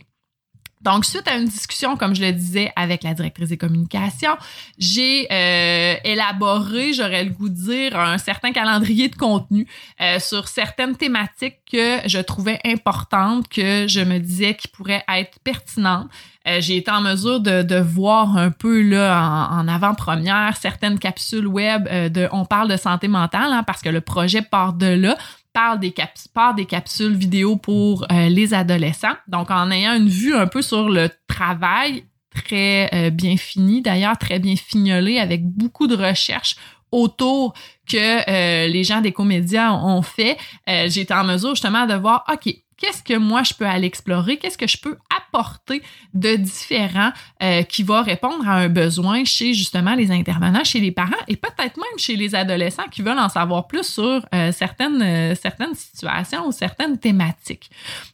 Donc, 0.82 1.04
suite 1.04 1.28
à 1.28 1.36
une 1.38 1.46
discussion, 1.46 1.98
comme 1.98 2.16
je 2.16 2.22
le 2.22 2.32
disais, 2.32 2.72
avec 2.76 3.04
la 3.04 3.14
directrice 3.14 3.50
des 3.50 3.58
communications, 3.58 4.38
j'ai 4.78 5.28
euh, 5.32 5.96
élaboré, 6.04 6.94
j'aurais 6.94 7.24
le 7.24 7.32
goût 7.32 7.50
de 7.50 7.56
dire, 7.56 8.00
un 8.00 8.20
certain 8.20 8.52
calendrier 8.52 9.10
de 9.10 9.16
contenu 9.16 9.68
euh, 10.00 10.20
sur 10.20 10.48
certaines 10.48 10.96
thématiques 10.96 11.58
que 11.72 12.08
je 12.08 12.20
trouvais 12.20 12.60
importantes, 12.66 13.48
que 13.48 13.88
je 13.88 14.02
me 14.02 14.20
disais 14.20 14.54
qui 14.54 14.68
pourraient 14.68 15.04
être 15.08 15.40
pertinentes. 15.44 16.08
Euh, 16.48 16.62
j'ai 16.62 16.78
été 16.78 16.92
en 16.92 17.02
mesure 17.02 17.40
de, 17.40 17.64
de, 17.64 17.78
voir 17.78 18.38
un 18.38 18.52
peu 18.52 18.84
là 18.84 19.50
en, 19.52 19.68
avant-première 19.68 20.56
certaines 20.58 21.00
capsules 21.00 21.48
web 21.48 21.88
de 22.12 22.30
On 22.32 22.46
parle 22.46 22.70
de 22.70 22.78
santé 22.78 23.08
mentale, 23.08 23.52
hein, 23.52 23.64
parce 23.64 23.82
que 23.82 23.90
le 23.90 24.02
projet 24.02 24.44
part 24.44 24.74
de 24.74 24.86
là 24.86 25.18
parle 25.56 25.80
des, 25.80 26.66
capsules 26.66 27.16
vidéo 27.16 27.56
pour 27.56 28.06
euh, 28.12 28.28
les 28.28 28.54
adolescents. 28.54 29.16
Donc, 29.30 29.50
en 29.50 29.72
ayant 29.72 29.96
une 29.96 30.10
vue 30.10 30.36
un 30.36 30.48
peu 30.48 30.62
sur 30.62 30.90
le 30.90 31.10
travail 31.28 32.04
très 32.30 32.90
euh, 32.94 33.10
bien 33.10 33.38
fini, 33.38 33.82
d'ailleurs 33.82 34.18
très 34.18 34.40
bien 34.40 34.58
fignolé, 34.58 35.18
avec 35.18 35.46
beaucoup 35.46 35.88
de 35.88 35.96
recherches 35.96 36.58
autour 36.92 37.54
que 37.90 38.30
euh, 38.30 38.68
les 38.68 38.84
gens 38.84 39.00
des 39.00 39.14
comédiens 39.14 39.74
ont 39.74 40.02
fait, 40.02 40.38
été 40.68 41.14
en 41.14 41.24
mesure 41.24 41.52
justement 41.52 41.86
de 41.86 41.94
voir, 41.94 42.26
OK, 42.32 42.54
qu'est-ce 42.78 43.04
que 43.04 43.18
moi 43.18 43.44
je 43.44 43.54
peux 43.54 43.66
aller 43.66 43.88
explorer, 43.88 44.38
qu'est-ce 44.38 44.58
que 44.58 44.68
je 44.68 44.78
peux 44.78 44.98
apporter 45.16 45.82
de 46.14 46.36
différent 46.36 47.12
euh, 47.42 47.64
qui 47.64 47.84
va 47.84 48.02
répondre 48.02 48.48
à 48.48 48.54
un 48.54 48.70
besoin 48.70 49.24
chez 49.26 49.54
justement 49.54 49.96
les 49.96 50.12
intervenants, 50.12 50.64
chez 50.64 50.80
les 50.80 50.92
parents 50.92 51.12
et 51.28 51.36
peut-être 51.36 51.78
même 51.78 51.98
chez 51.98 52.16
les 52.16 52.36
adolescents 52.36 52.88
qui 52.92 53.02
veulent 53.02 53.20
en 53.20 53.30
savoir 53.30 53.68
plus 53.68 53.84
sur 53.84 54.26
euh, 54.34 54.52
certaines, 54.52 55.02
euh, 55.02 55.36
certaines 55.36 55.76
situations 55.76 56.48
ou 56.48 56.52
certaines 56.52 56.98
thématiques? 56.98 57.70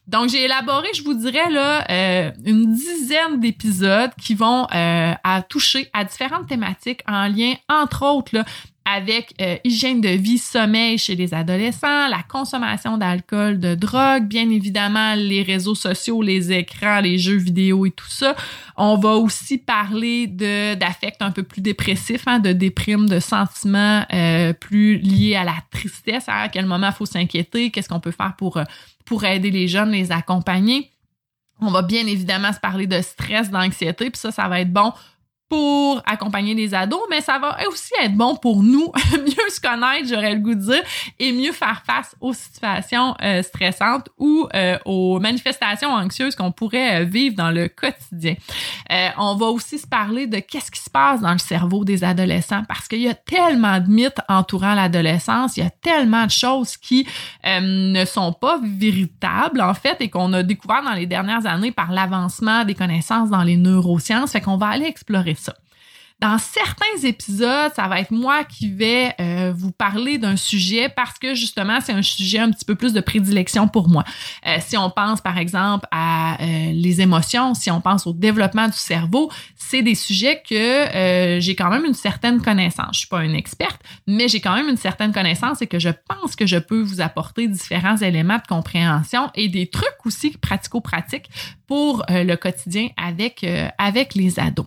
Donc 0.06 0.28
j'ai 0.28 0.44
élaboré, 0.44 0.88
je 0.94 1.02
vous 1.02 1.14
dirais 1.14 1.50
là, 1.50 2.32
une 2.44 2.72
dizaine 2.74 3.40
d'épisodes 3.40 4.10
qui 4.20 4.34
vont 4.34 4.66
à 4.70 5.42
toucher 5.48 5.88
à 5.92 6.04
différentes 6.04 6.48
thématiques 6.48 7.00
en 7.06 7.28
lien 7.28 7.54
entre 7.68 8.04
autres 8.04 8.34
là, 8.34 8.44
avec 8.84 9.34
euh, 9.40 9.56
hygiène 9.64 10.00
de 10.00 10.08
vie, 10.08 10.38
sommeil 10.38 10.98
chez 10.98 11.14
les 11.14 11.34
adolescents, 11.34 12.08
la 12.08 12.22
consommation 12.28 12.98
d'alcool, 12.98 13.60
de 13.60 13.74
drogue, 13.74 14.26
bien 14.26 14.50
évidemment 14.50 15.14
les 15.14 15.42
réseaux 15.42 15.74
sociaux, 15.74 16.22
les 16.22 16.52
écrans, 16.52 17.00
les 17.00 17.18
jeux 17.18 17.36
vidéo 17.36 17.86
et 17.86 17.90
tout 17.90 18.08
ça. 18.08 18.34
On 18.76 18.96
va 18.96 19.10
aussi 19.16 19.58
parler 19.58 20.26
de 20.26 20.74
d'affects 20.74 21.20
un 21.20 21.30
peu 21.30 21.42
plus 21.42 21.60
dépressifs, 21.60 22.26
hein, 22.26 22.40
de 22.40 22.52
déprime, 22.52 23.08
de 23.08 23.20
sentiments 23.20 24.04
euh, 24.12 24.52
plus 24.52 24.98
liés 24.98 25.36
à 25.36 25.44
la 25.44 25.56
tristesse, 25.70 26.28
hein, 26.28 26.42
à 26.44 26.48
quel 26.48 26.66
moment 26.66 26.88
il 26.88 26.94
faut 26.94 27.06
s'inquiéter, 27.06 27.70
qu'est-ce 27.70 27.88
qu'on 27.88 28.00
peut 28.00 28.10
faire 28.10 28.34
pour 28.36 28.56
euh, 28.56 28.64
pour 29.04 29.24
aider 29.24 29.50
les 29.50 29.68
jeunes, 29.68 29.90
les 29.92 30.12
accompagner. 30.12 30.90
On 31.60 31.70
va 31.70 31.82
bien 31.82 32.06
évidemment 32.06 32.52
se 32.52 32.58
parler 32.58 32.88
de 32.88 33.00
stress, 33.00 33.50
d'anxiété, 33.50 34.10
puis 34.10 34.18
ça, 34.18 34.32
ça 34.32 34.48
va 34.48 34.60
être 34.60 34.72
bon 34.72 34.92
pour 35.52 36.00
accompagner 36.06 36.54
les 36.54 36.72
ados, 36.72 37.02
mais 37.10 37.20
ça 37.20 37.38
va 37.38 37.58
aussi 37.68 37.92
être 38.02 38.14
bon 38.14 38.36
pour 38.36 38.62
nous 38.62 38.90
mieux 39.12 39.50
se 39.50 39.60
connaître, 39.60 40.08
j'aurais 40.08 40.32
le 40.32 40.40
goût 40.40 40.54
de 40.54 40.60
dire, 40.60 40.82
et 41.18 41.30
mieux 41.30 41.52
faire 41.52 41.82
face 41.84 42.16
aux 42.22 42.32
situations 42.32 43.14
euh, 43.22 43.42
stressantes 43.42 44.08
ou 44.16 44.48
euh, 44.54 44.78
aux 44.86 45.20
manifestations 45.20 45.90
anxieuses 45.90 46.36
qu'on 46.36 46.52
pourrait 46.52 47.02
euh, 47.02 47.04
vivre 47.04 47.36
dans 47.36 47.50
le 47.50 47.68
quotidien. 47.68 48.34
on 49.18 49.36
va 49.36 49.46
aussi 49.48 49.78
se 49.78 49.86
parler 49.86 50.26
de 50.26 50.38
qu'est-ce 50.38 50.70
qui 50.70 50.80
se 50.80 50.88
passe 50.88 51.20
dans 51.20 51.32
le 51.32 51.38
cerveau 51.38 51.84
des 51.84 52.02
adolescents 52.02 52.62
parce 52.66 52.88
qu'il 52.88 53.02
y 53.02 53.08
a 53.10 53.14
tellement 53.14 53.78
de 53.78 53.90
mythes 53.90 54.22
entourant 54.30 54.72
l'adolescence, 54.72 55.58
il 55.58 55.64
y 55.64 55.66
a 55.66 55.70
tellement 55.70 56.24
de 56.24 56.30
choses 56.30 56.78
qui 56.78 57.06
ne 57.44 58.04
sont 58.06 58.32
pas 58.32 58.58
véritables 58.64 59.60
en 59.60 59.74
fait 59.74 59.98
et 60.00 60.08
qu'on 60.08 60.32
a 60.32 60.42
découvert 60.42 60.82
dans 60.82 60.94
les 60.94 61.04
dernières 61.06 61.44
années 61.44 61.72
par 61.72 61.92
l'avancement 61.92 62.64
des 62.64 62.74
connaissances 62.74 63.28
dans 63.28 63.42
les 63.42 63.58
neurosciences, 63.58 64.32
fait 64.32 64.40
qu'on 64.40 64.56
va 64.56 64.68
aller 64.68 64.86
explorer 64.86 65.34
dans 66.22 66.38
certains 66.38 67.02
épisodes, 67.02 67.72
ça 67.74 67.88
va 67.88 67.98
être 67.98 68.12
moi 68.12 68.44
qui 68.44 68.70
vais 68.70 69.12
euh, 69.20 69.52
vous 69.52 69.72
parler 69.72 70.18
d'un 70.18 70.36
sujet 70.36 70.88
parce 70.88 71.18
que 71.18 71.34
justement, 71.34 71.80
c'est 71.80 71.92
un 71.92 72.02
sujet 72.02 72.38
un 72.38 72.52
petit 72.52 72.64
peu 72.64 72.76
plus 72.76 72.92
de 72.92 73.00
prédilection 73.00 73.66
pour 73.66 73.88
moi. 73.88 74.04
Euh, 74.46 74.58
si 74.60 74.76
on 74.76 74.88
pense 74.88 75.20
par 75.20 75.36
exemple 75.36 75.84
à 75.90 76.40
euh, 76.40 76.70
les 76.72 77.00
émotions, 77.00 77.54
si 77.54 77.72
on 77.72 77.80
pense 77.80 78.06
au 78.06 78.12
développement 78.12 78.68
du 78.68 78.76
cerveau, 78.76 79.32
c'est 79.56 79.82
des 79.82 79.96
sujets 79.96 80.40
que 80.48 81.40
j'ai 81.40 81.56
quand 81.56 81.70
même 81.70 81.84
une 81.84 81.94
certaine 81.94 82.40
connaissance. 82.40 82.90
Je 82.92 82.98
suis 83.00 83.08
pas 83.08 83.24
une 83.24 83.34
experte, 83.34 83.80
mais 84.06 84.28
j'ai 84.28 84.40
quand 84.40 84.54
même 84.54 84.68
une 84.68 84.76
certaine 84.76 85.12
connaissance 85.12 85.60
et 85.60 85.66
que 85.66 85.80
je 85.80 85.88
pense 85.88 86.36
que 86.36 86.46
je 86.46 86.58
peux 86.58 86.82
vous 86.82 87.00
apporter 87.00 87.48
différents 87.48 87.96
éléments 87.96 88.36
de 88.36 88.46
compréhension 88.48 89.28
et 89.34 89.48
des 89.48 89.68
trucs 89.68 90.04
aussi 90.04 90.30
pratico-pratiques 90.40 91.30
pour 91.66 92.04
le 92.08 92.36
quotidien 92.36 92.88
avec 92.96 93.44
avec 93.78 94.14
les 94.14 94.38
ados. 94.38 94.66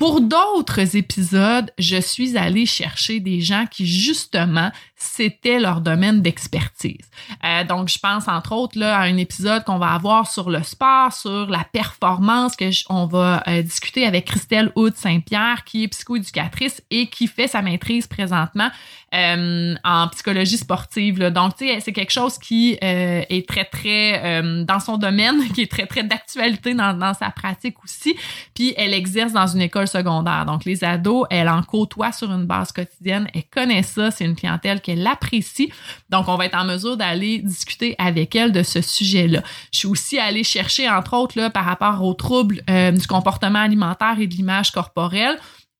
Pour 0.00 0.22
d'autres 0.22 0.96
épisodes, 0.96 1.70
je 1.76 2.00
suis 2.00 2.38
allée 2.38 2.64
chercher 2.64 3.20
des 3.20 3.42
gens 3.42 3.66
qui, 3.70 3.86
justement, 3.86 4.72
c'était 4.96 5.58
leur 5.58 5.82
domaine 5.82 6.22
d'expertise. 6.22 7.10
Euh, 7.44 7.64
donc, 7.64 7.90
je 7.90 7.98
pense 7.98 8.26
entre 8.26 8.52
autres 8.52 8.78
là, 8.78 8.96
à 8.96 9.02
un 9.02 9.18
épisode 9.18 9.62
qu'on 9.64 9.76
va 9.76 9.92
avoir 9.92 10.30
sur 10.30 10.48
le 10.48 10.62
sport, 10.62 11.12
sur 11.12 11.50
la 11.50 11.64
performance, 11.64 12.56
que 12.56 12.70
on 12.88 13.04
va 13.04 13.42
euh, 13.46 13.60
discuter 13.60 14.06
avec 14.06 14.24
Christelle 14.24 14.72
Houd 14.74 14.94
Saint-Pierre, 14.96 15.64
qui 15.64 15.84
est 15.84 15.88
psychoéducatrice 15.88 16.82
et 16.90 17.08
qui 17.08 17.26
fait 17.26 17.48
sa 17.48 17.60
maîtrise 17.60 18.06
présentement 18.06 18.70
euh, 19.14 19.74
en 19.84 20.08
psychologie 20.08 20.56
sportive. 20.56 21.18
Donc, 21.28 21.56
tu 21.56 21.66
sais, 21.66 21.80
c'est 21.80 21.92
quelque 21.92 22.12
chose 22.12 22.38
qui 22.38 22.78
est 22.80 23.48
très, 23.48 23.64
très 23.64 24.42
dans 24.64 24.80
son 24.80 24.96
domaine, 24.96 25.46
qui 25.54 25.62
est 25.62 25.70
très, 25.70 25.86
très 25.86 26.04
d'actualité 26.04 26.72
dans, 26.72 26.94
dans 26.94 27.12
sa 27.12 27.30
pratique 27.30 27.82
aussi. 27.84 28.16
Puis, 28.54 28.72
elle 28.78 28.94
exerce 28.94 29.32
dans 29.32 29.46
une 29.46 29.60
école 29.60 29.88
secondaire. 29.90 30.46
Donc, 30.46 30.64
les 30.64 30.84
ados, 30.84 31.26
elle 31.30 31.48
en 31.48 31.62
côtoie 31.62 32.12
sur 32.12 32.30
une 32.32 32.46
base 32.46 32.72
quotidienne. 32.72 33.28
Elle 33.34 33.44
connaît 33.50 33.82
ça. 33.82 34.10
C'est 34.10 34.24
une 34.24 34.36
clientèle 34.36 34.80
qu'elle 34.80 35.06
apprécie. 35.06 35.72
Donc, 36.08 36.28
on 36.28 36.36
va 36.36 36.46
être 36.46 36.56
en 36.56 36.64
mesure 36.64 36.96
d'aller 36.96 37.38
discuter 37.38 37.94
avec 37.98 38.34
elle 38.34 38.52
de 38.52 38.62
ce 38.62 38.80
sujet-là. 38.80 39.42
Je 39.72 39.78
suis 39.80 39.88
aussi 39.88 40.18
allée 40.18 40.44
chercher, 40.44 40.88
entre 40.88 41.14
autres, 41.14 41.48
par 41.48 41.64
rapport 41.64 42.02
aux 42.02 42.14
troubles 42.14 42.62
euh, 42.70 42.92
du 42.92 43.06
comportement 43.06 43.60
alimentaire 43.60 44.16
et 44.18 44.26
de 44.26 44.34
l'image 44.34 44.70
corporelle 44.70 45.38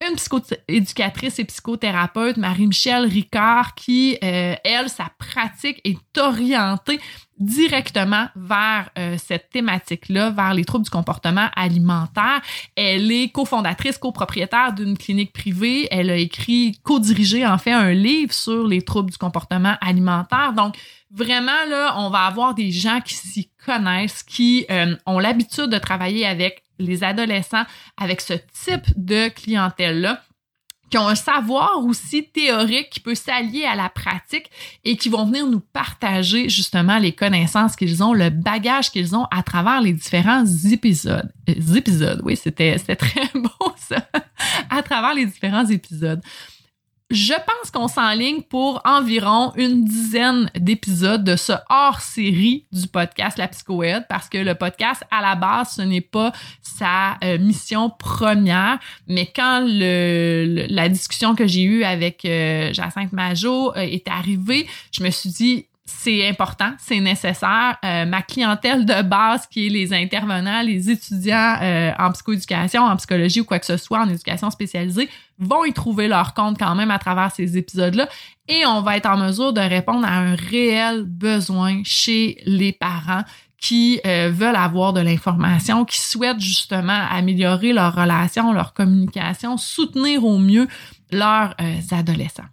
une 0.09 0.17
psychoéducatrice 0.17 1.39
et 1.39 1.45
psychothérapeute, 1.45 2.37
Marie-Michel 2.37 3.05
Ricard, 3.05 3.75
qui, 3.75 4.17
euh, 4.25 4.55
elle, 4.65 4.89
sa 4.89 5.11
pratique 5.19 5.81
est 5.85 6.19
orientée 6.19 7.01
directement 7.39 8.27
vers 8.37 8.91
euh, 8.99 9.17
cette 9.19 9.51
thématique-là, 9.51 10.31
vers 10.31 10.55
les 10.55 10.65
troubles 10.65 10.85
du 10.85 10.91
comportement 10.91 11.49
alimentaire. 11.57 12.41
Elle 12.77 13.11
est 13.11 13.31
cofondatrice, 13.31 13.99
copropriétaire 13.99 14.73
d'une 14.75 14.97
clinique 14.97 15.33
privée. 15.33 15.89
Elle 15.91 16.11
a 16.11 16.17
écrit, 16.17 16.79
co-dirigé 16.83 17.47
en 17.47 17.59
fait 17.59 17.73
un 17.73 17.93
livre 17.93 18.33
sur 18.33 18.67
les 18.67 18.83
troubles 18.83 19.11
du 19.11 19.19
comportement 19.19 19.77
alimentaire. 19.81 20.53
Donc, 20.53 20.77
vraiment, 21.11 21.65
là, 21.69 21.95
on 21.99 22.11
va 22.11 22.21
avoir 22.21 22.55
des 22.55 22.71
gens 22.71 23.01
qui 23.01 23.15
s'y 23.15 23.51
connaissent, 23.65 24.23
qui 24.23 24.67
euh, 24.71 24.97
ont 25.07 25.19
l'habitude 25.19 25.67
de 25.67 25.79
travailler 25.79 26.27
avec 26.27 26.63
les 26.79 27.05
adolescents, 27.05 27.65
avec 27.97 28.21
ce 28.21 28.35
type 28.65 28.87
de 28.97 29.29
clientèle-là 29.29 30.23
qui 30.91 30.99
ont 30.99 31.07
un 31.07 31.15
savoir 31.15 31.79
aussi 31.85 32.25
théorique 32.25 32.91
qui 32.91 33.01
peut 33.01 33.15
s'allier 33.15 33.65
à 33.65 33.77
la 33.77 33.89
pratique 33.89 34.51
et 34.85 34.97
qui 34.97 35.09
vont 35.09 35.25
venir 35.25 35.47
nous 35.47 35.61
partager 35.61 36.49
justement 36.49 36.99
les 36.99 37.13
connaissances 37.13 37.77
qu'ils 37.77 38.03
ont, 38.03 38.13
le 38.13 38.29
bagage 38.29 38.91
qu'ils 38.91 39.15
ont 39.15 39.27
à 39.31 39.43
travers 39.43 39.81
les 39.81 39.93
différents 39.93 40.45
épisodes. 40.71 41.33
Euh, 41.49 41.75
épisodes, 41.77 42.21
oui, 42.25 42.37
c'était 42.37 42.77
très 42.97 43.31
beau 43.35 43.73
ça, 43.77 44.05
à 44.69 44.83
travers 44.83 45.15
les 45.15 45.27
différents 45.27 45.67
épisodes. 45.67 46.21
Je 47.11 47.35
pense 47.35 47.73
qu'on 47.73 47.89
s'enligne 47.89 48.43
pour 48.43 48.81
environ 48.85 49.53
une 49.57 49.85
dizaine 49.85 50.49
d'épisodes 50.55 51.25
de 51.25 51.35
ce 51.35 51.53
hors-série 51.69 52.67
du 52.71 52.87
podcast 52.87 53.37
La 53.37 53.49
Psychoède 53.49 54.05
parce 54.09 54.29
que 54.29 54.39
le 54.39 54.55
podcast, 54.55 55.03
à 55.11 55.21
la 55.21 55.35
base, 55.35 55.73
ce 55.75 55.83
n'est 55.83 56.03
pas 56.03 56.31
sa 56.63 57.19
euh, 57.25 57.37
mission 57.39 57.91
première, 57.91 58.79
mais 59.09 59.27
quand 59.27 59.61
le, 59.67 60.67
la 60.71 60.89
discussion 60.89 61.35
que 61.35 61.49
j'ai 61.49 61.63
eue 61.63 61.83
avec 61.83 62.25
euh, 62.25 62.73
Jacinthe 62.73 63.13
Majot 63.13 63.73
euh, 63.73 63.81
est 63.81 64.07
arrivée, 64.07 64.69
je 64.93 65.03
me 65.03 65.11
suis 65.11 65.31
dit, 65.31 65.67
c'est 65.99 66.27
important, 66.29 66.73
c'est 66.79 67.01
nécessaire. 67.01 67.77
Euh, 67.85 68.07
ma 68.07 68.23
clientèle 68.23 68.87
de 68.87 69.03
base, 69.03 69.47
qui 69.47 69.67
est 69.67 69.69
les 69.69 69.93
intervenants, 69.93 70.63
les 70.63 70.91
étudiants 70.91 71.57
euh, 71.61 71.93
en 71.99 72.13
psychoéducation, 72.13 72.83
en 72.83 72.97
psychologie 72.97 73.41
ou 73.41 73.45
quoi 73.45 73.59
que 73.59 73.67
ce 73.67 73.77
soit, 73.77 74.01
en 74.01 74.09
éducation 74.09 74.51
spécialisée, 74.51 75.09
vont 75.39 75.65
y 75.65 75.73
trouver 75.73 76.09
leur 76.09 76.33
compte 76.35 76.59
quand 76.59 76.75
même 76.75 76.91
à 76.91 76.99
travers 76.99 77.33
ces 77.33 77.59
épisodes-là. 77.59 78.09
Et 78.49 78.65
on 78.67 78.81
va 78.81 78.97
être 78.97 79.07
en 79.07 79.17
mesure 79.17 79.53
de 79.53 79.61
répondre 79.61 80.07
à 80.07 80.15
un 80.15 80.35
réel 80.35 81.05
besoin 81.05 81.83
chez 81.85 82.41
les 82.47 82.73
parents 82.73 83.23
qui 83.59 84.01
euh, 84.07 84.31
veulent 84.33 84.57
avoir 84.57 84.93
de 84.93 85.01
l'information, 85.01 85.85
qui 85.85 85.99
souhaitent 85.99 86.41
justement 86.41 87.07
améliorer 87.11 87.73
leur 87.73 87.95
relation, 87.95 88.53
leur 88.53 88.73
communication, 88.73 89.57
soutenir 89.59 90.25
au 90.25 90.39
mieux 90.39 90.67
leurs 91.13 91.55
adolescents 91.91 92.49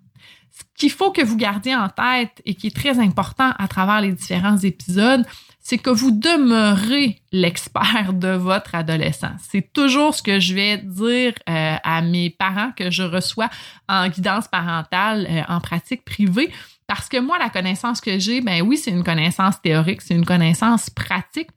qu'il 0.77 0.91
faut 0.91 1.11
que 1.11 1.23
vous 1.23 1.37
gardiez 1.37 1.75
en 1.75 1.89
tête 1.89 2.41
et 2.45 2.55
qui 2.55 2.67
est 2.67 2.75
très 2.75 2.99
important 2.99 3.51
à 3.57 3.67
travers 3.67 4.01
les 4.01 4.11
différents 4.11 4.57
épisodes, 4.57 5.25
c'est 5.59 5.77
que 5.77 5.89
vous 5.89 6.11
demeurez 6.11 7.21
l'expert 7.33 8.13
de 8.13 8.29
votre 8.29 8.73
adolescent. 8.73 9.31
C'est 9.49 9.73
toujours 9.73 10.15
ce 10.15 10.23
que 10.23 10.39
je 10.39 10.53
vais 10.53 10.77
dire 10.77 11.33
euh, 11.49 11.75
à 11.83 12.01
mes 12.01 12.29
parents 12.29 12.71
que 12.71 12.89
je 12.89 13.03
reçois 13.03 13.49
en 13.89 14.07
guidance 14.07 14.47
parentale 14.47 15.27
euh, 15.29 15.41
en 15.49 15.59
pratique 15.59 16.05
privée. 16.05 16.51
Parce 16.87 17.09
que 17.09 17.17
moi, 17.17 17.37
la 17.37 17.49
connaissance 17.49 17.99
que 17.99 18.17
j'ai, 18.17 18.39
ben 18.39 18.61
oui, 18.61 18.77
c'est 18.77 18.91
une 18.91 19.03
connaissance 19.03 19.61
théorique, 19.61 20.01
c'est 20.01 20.15
une 20.15 20.25
connaissance 20.25 20.89
pratique, 20.89 21.49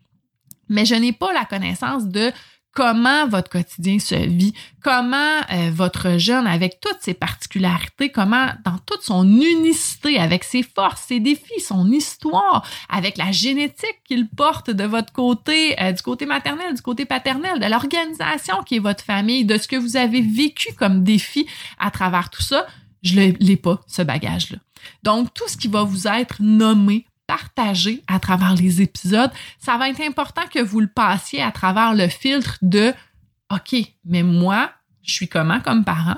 mais 0.69 0.85
je 0.85 0.97
n'ai 0.97 1.13
pas 1.13 1.33
la 1.33 1.45
connaissance 1.45 2.09
de 2.09 2.33
comment 2.73 3.27
votre 3.27 3.51
quotidien 3.51 3.99
se 3.99 4.15
vit, 4.15 4.55
comment 4.83 5.41
euh, 5.53 5.71
votre 5.73 6.19
jeune, 6.19 6.47
avec 6.47 6.81
toutes 6.81 6.99
ses 7.01 7.15
particularités, 7.15 8.11
comment 8.11 8.47
dans 8.65 8.79
toute 8.87 9.03
son 9.03 9.25
unicité, 9.25 10.19
avec 10.19 10.45
ses 10.45 10.63
forces, 10.63 11.03
ses 11.09 11.21
défis, 11.21 11.61
son 11.61 11.91
histoire, 11.91 12.67
avec 12.89 13.17
la 13.17 13.33
génétique 13.33 14.01
qu'il 14.05 14.29
porte 14.29 14.71
de 14.71 14.85
votre 14.85 15.13
côté, 15.13 15.81
euh, 15.81 15.93
du 15.93 16.03
côté 16.03 16.27
maternel, 16.27 16.75
du 16.75 16.83
côté 16.83 17.05
paternel, 17.05 17.59
de 17.59 17.67
l'organisation 17.67 18.63
qui 18.63 18.77
est 18.77 18.81
votre 18.81 19.05
famille, 19.05 19.45
de 19.45 19.59
ce 19.59 19.67
que 19.67 19.77
vous 19.77 19.97
avez 19.97 20.21
vécu 20.21 20.73
comme 20.75 21.03
défi 21.03 21.47
à 21.79 21.91
travers 21.91 22.31
tout 22.31 22.43
ça, 22.43 22.67
je 23.03 23.19
ne 23.19 23.33
l'ai 23.41 23.57
pas, 23.57 23.81
ce 23.87 24.03
bagage-là. 24.03 24.59
Donc, 25.03 25.33
tout 25.35 25.49
ce 25.49 25.57
qui 25.57 25.69
va 25.69 25.83
vous 25.83 26.07
être 26.07 26.37
nommé 26.41 27.07
partager 27.31 28.03
à 28.09 28.19
travers 28.19 28.57
les 28.57 28.83
épisodes, 28.83 29.31
ça 29.61 29.77
va 29.77 29.89
être 29.89 30.01
important 30.01 30.43
que 30.53 30.59
vous 30.59 30.81
le 30.81 30.89
passiez 30.89 31.41
à 31.41 31.53
travers 31.53 31.95
le 31.95 32.09
filtre 32.09 32.59
de 32.61 32.93
OK, 33.53 33.77
mais 34.05 34.25
moi, 34.25 34.73
je 35.05 35.13
suis 35.13 35.29
comment 35.29 35.61
comme 35.61 35.85
parent? 35.85 36.17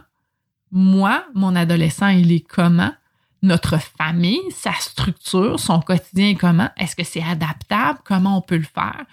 Moi, 0.71 1.23
mon 1.35 1.55
adolescent, 1.55 2.09
il 2.09 2.33
est 2.33 2.41
comment? 2.41 2.95
Notre 3.43 3.77
famille, 3.79 4.41
sa 4.57 4.73
structure, 4.73 5.61
son 5.61 5.81
quotidien 5.81 6.31
est 6.31 6.35
comment? 6.35 6.71
Est-ce 6.79 6.97
que 6.97 7.05
c'est 7.05 7.23
adaptable? 7.23 7.99
Comment 8.07 8.39
on 8.39 8.41
peut 8.41 8.57
le 8.57 8.63
faire? 8.63 9.05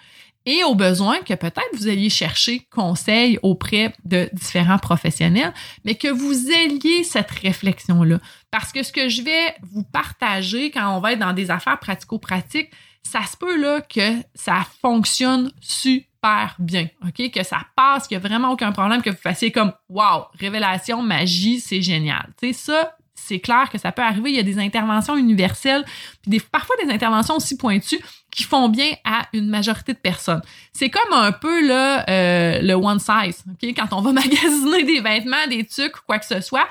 Et 0.46 0.64
au 0.64 0.74
besoin 0.74 1.18
que 1.20 1.34
peut-être 1.34 1.68
vous 1.74 1.88
alliez 1.88 2.10
chercher 2.10 2.66
conseil 2.70 3.38
auprès 3.42 3.94
de 4.04 4.28
différents 4.32 4.78
professionnels, 4.78 5.52
mais 5.84 5.94
que 5.94 6.08
vous 6.08 6.50
ayez 6.50 7.04
cette 7.04 7.30
réflexion-là. 7.30 8.18
Parce 8.50 8.72
que 8.72 8.82
ce 8.82 8.92
que 8.92 9.08
je 9.08 9.22
vais 9.22 9.54
vous 9.62 9.84
partager 9.84 10.70
quand 10.70 10.96
on 10.96 11.00
va 11.00 11.12
être 11.12 11.18
dans 11.18 11.32
des 11.32 11.50
affaires 11.50 11.78
pratico-pratiques, 11.78 12.70
ça 13.02 13.22
se 13.24 13.36
peut 13.36 13.60
là 13.60 13.80
que 13.80 14.22
ça 14.34 14.66
fonctionne 14.80 15.50
super 15.60 16.56
bien, 16.58 16.88
OK? 17.06 17.30
Que 17.30 17.42
ça 17.42 17.60
passe, 17.76 18.06
qu'il 18.06 18.18
n'y 18.18 18.24
a 18.24 18.28
vraiment 18.28 18.50
aucun 18.50 18.72
problème, 18.72 19.02
que 19.02 19.10
vous 19.10 19.16
fassiez 19.16 19.50
comme 19.50 19.72
wow, 19.88 20.26
révélation, 20.38 21.02
magie, 21.02 21.60
c'est 21.60 21.82
génial. 21.82 22.32
Tu 22.40 22.48
sais, 22.48 22.52
ça, 22.52 22.96
c'est 23.22 23.40
clair 23.40 23.68
que 23.70 23.78
ça 23.78 23.92
peut 23.92 24.02
arriver. 24.02 24.30
Il 24.30 24.36
y 24.36 24.40
a 24.40 24.42
des 24.42 24.58
interventions 24.58 25.16
universelles, 25.16 25.84
puis 26.22 26.30
des, 26.30 26.40
parfois 26.40 26.76
des 26.84 26.90
interventions 26.90 27.36
aussi 27.36 27.56
pointues 27.56 28.00
qui 28.30 28.44
font 28.44 28.68
bien 28.68 28.92
à 29.04 29.26
une 29.32 29.48
majorité 29.48 29.92
de 29.92 29.98
personnes. 29.98 30.42
C'est 30.72 30.90
comme 30.90 31.12
un 31.12 31.32
peu 31.32 31.70
euh, 31.70 32.60
le 32.62 32.74
one 32.74 32.98
size. 32.98 33.44
Quand 33.76 33.92
on 33.92 34.00
va 34.00 34.12
magasiner 34.14 34.84
des 34.84 35.00
vêtements, 35.00 35.46
des 35.48 35.64
tucs 35.64 35.96
ou 35.96 36.00
quoi 36.06 36.18
que 36.18 36.26
ce 36.26 36.40
soit, 36.40 36.68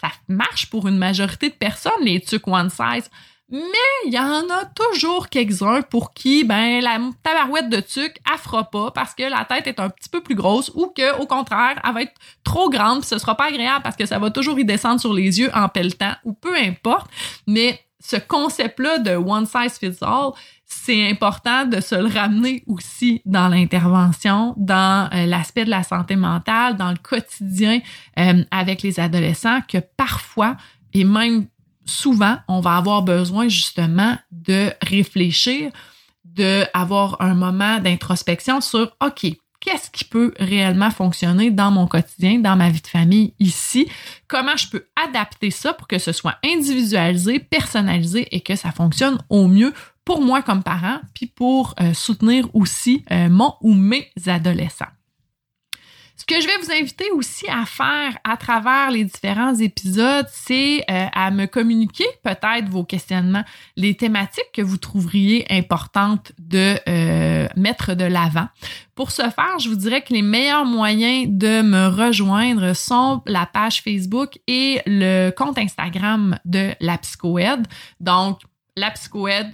ça 0.00 0.10
marche 0.28 0.70
pour 0.70 0.88
une 0.88 0.96
majorité 0.96 1.50
de 1.50 1.54
personnes, 1.54 2.02
les 2.02 2.20
tucs 2.20 2.46
one 2.46 2.70
size. 2.70 3.10
Mais 3.50 3.60
il 4.06 4.12
y 4.12 4.18
en 4.18 4.48
a 4.48 4.64
toujours 4.74 5.28
quelques-uns 5.28 5.82
pour 5.82 6.14
qui, 6.14 6.44
ben, 6.44 6.80
la 6.80 6.98
tabarouette 7.22 7.68
de 7.68 7.80
tuc, 7.80 8.20
elle 8.30 8.38
fera 8.38 8.70
pas 8.70 8.90
parce 8.92 9.14
que 9.14 9.24
la 9.24 9.44
tête 9.44 9.66
est 9.66 9.80
un 9.80 9.90
petit 9.90 10.08
peu 10.08 10.20
plus 10.20 10.36
grosse 10.36 10.70
ou 10.74 10.86
que, 10.86 11.18
au 11.20 11.26
contraire, 11.26 11.80
elle 11.84 11.92
va 11.92 12.02
être 12.02 12.14
trop 12.44 12.70
grande 12.70 13.04
ce 13.04 13.18
sera 13.18 13.36
pas 13.36 13.48
agréable 13.48 13.82
parce 13.82 13.96
que 13.96 14.06
ça 14.06 14.18
va 14.18 14.30
toujours 14.30 14.58
y 14.58 14.64
descendre 14.64 15.00
sur 15.00 15.12
les 15.12 15.40
yeux 15.40 15.50
en 15.54 15.68
pelletant 15.68 16.14
ou 16.24 16.32
peu 16.32 16.54
importe. 16.56 17.10
Mais 17.46 17.80
ce 17.98 18.16
concept-là 18.16 18.98
de 18.98 19.16
one 19.16 19.46
size 19.46 19.78
fits 19.78 20.02
all, 20.02 20.30
c'est 20.64 21.10
important 21.10 21.64
de 21.66 21.80
se 21.80 21.94
le 21.94 22.06
ramener 22.06 22.62
aussi 22.66 23.20
dans 23.24 23.48
l'intervention, 23.48 24.54
dans 24.56 25.10
euh, 25.12 25.26
l'aspect 25.26 25.64
de 25.64 25.70
la 25.70 25.82
santé 25.82 26.16
mentale, 26.16 26.76
dans 26.76 26.90
le 26.90 26.96
quotidien 26.96 27.80
euh, 28.18 28.44
avec 28.50 28.82
les 28.82 29.00
adolescents, 29.00 29.60
que 29.68 29.78
parfois, 29.96 30.56
et 30.94 31.04
même 31.04 31.46
souvent, 31.84 32.36
on 32.48 32.60
va 32.60 32.76
avoir 32.76 33.02
besoin 33.02 33.48
justement 33.48 34.16
de 34.30 34.72
réfléchir, 34.82 35.70
de 36.24 36.64
avoir 36.74 37.20
un 37.20 37.34
moment 37.34 37.78
d'introspection 37.78 38.60
sur 38.60 38.96
OK, 39.04 39.26
qu'est-ce 39.60 39.90
qui 39.90 40.04
peut 40.04 40.32
réellement 40.38 40.90
fonctionner 40.90 41.50
dans 41.50 41.70
mon 41.70 41.86
quotidien, 41.86 42.38
dans 42.38 42.56
ma 42.56 42.70
vie 42.70 42.80
de 42.80 42.86
famille 42.86 43.34
ici, 43.38 43.88
comment 44.26 44.56
je 44.56 44.68
peux 44.68 44.86
adapter 45.06 45.50
ça 45.50 45.74
pour 45.74 45.86
que 45.86 45.98
ce 45.98 46.12
soit 46.12 46.36
individualisé, 46.44 47.38
personnalisé 47.38 48.26
et 48.34 48.40
que 48.40 48.56
ça 48.56 48.72
fonctionne 48.72 49.18
au 49.28 49.46
mieux 49.46 49.72
pour 50.04 50.22
moi 50.22 50.42
comme 50.42 50.62
parent, 50.62 50.98
puis 51.14 51.26
pour 51.26 51.74
euh, 51.80 51.94
soutenir 51.94 52.48
aussi 52.54 53.04
euh, 53.12 53.28
mon 53.28 53.54
ou 53.60 53.74
mes 53.74 54.10
adolescents? 54.26 54.86
Ce 56.20 56.26
que 56.26 56.38
je 56.38 56.46
vais 56.46 56.58
vous 56.58 56.70
inviter 56.70 57.10
aussi 57.12 57.48
à 57.48 57.64
faire 57.64 58.18
à 58.24 58.36
travers 58.36 58.90
les 58.90 59.04
différents 59.04 59.54
épisodes, 59.54 60.26
c'est 60.30 60.84
euh, 60.90 61.06
à 61.14 61.30
me 61.30 61.46
communiquer 61.46 62.04
peut-être 62.22 62.68
vos 62.68 62.84
questionnements, 62.84 63.42
les 63.76 63.94
thématiques 63.96 64.50
que 64.52 64.60
vous 64.60 64.76
trouveriez 64.76 65.46
importantes 65.48 66.32
de 66.38 66.76
euh, 66.86 67.48
mettre 67.56 67.94
de 67.94 68.04
l'avant. 68.04 68.48
Pour 68.94 69.12
ce 69.12 69.22
faire, 69.22 69.58
je 69.60 69.70
vous 69.70 69.76
dirais 69.76 70.02
que 70.02 70.12
les 70.12 70.20
meilleurs 70.20 70.66
moyens 70.66 71.26
de 71.26 71.62
me 71.62 71.88
rejoindre 71.88 72.76
sont 72.76 73.22
la 73.24 73.46
page 73.46 73.80
Facebook 73.80 74.38
et 74.46 74.82
le 74.84 75.30
compte 75.30 75.56
Instagram 75.56 76.38
de 76.44 76.74
la 76.80 76.98
Psychoed. 76.98 77.66
Donc, 77.98 78.40
la 78.80 78.92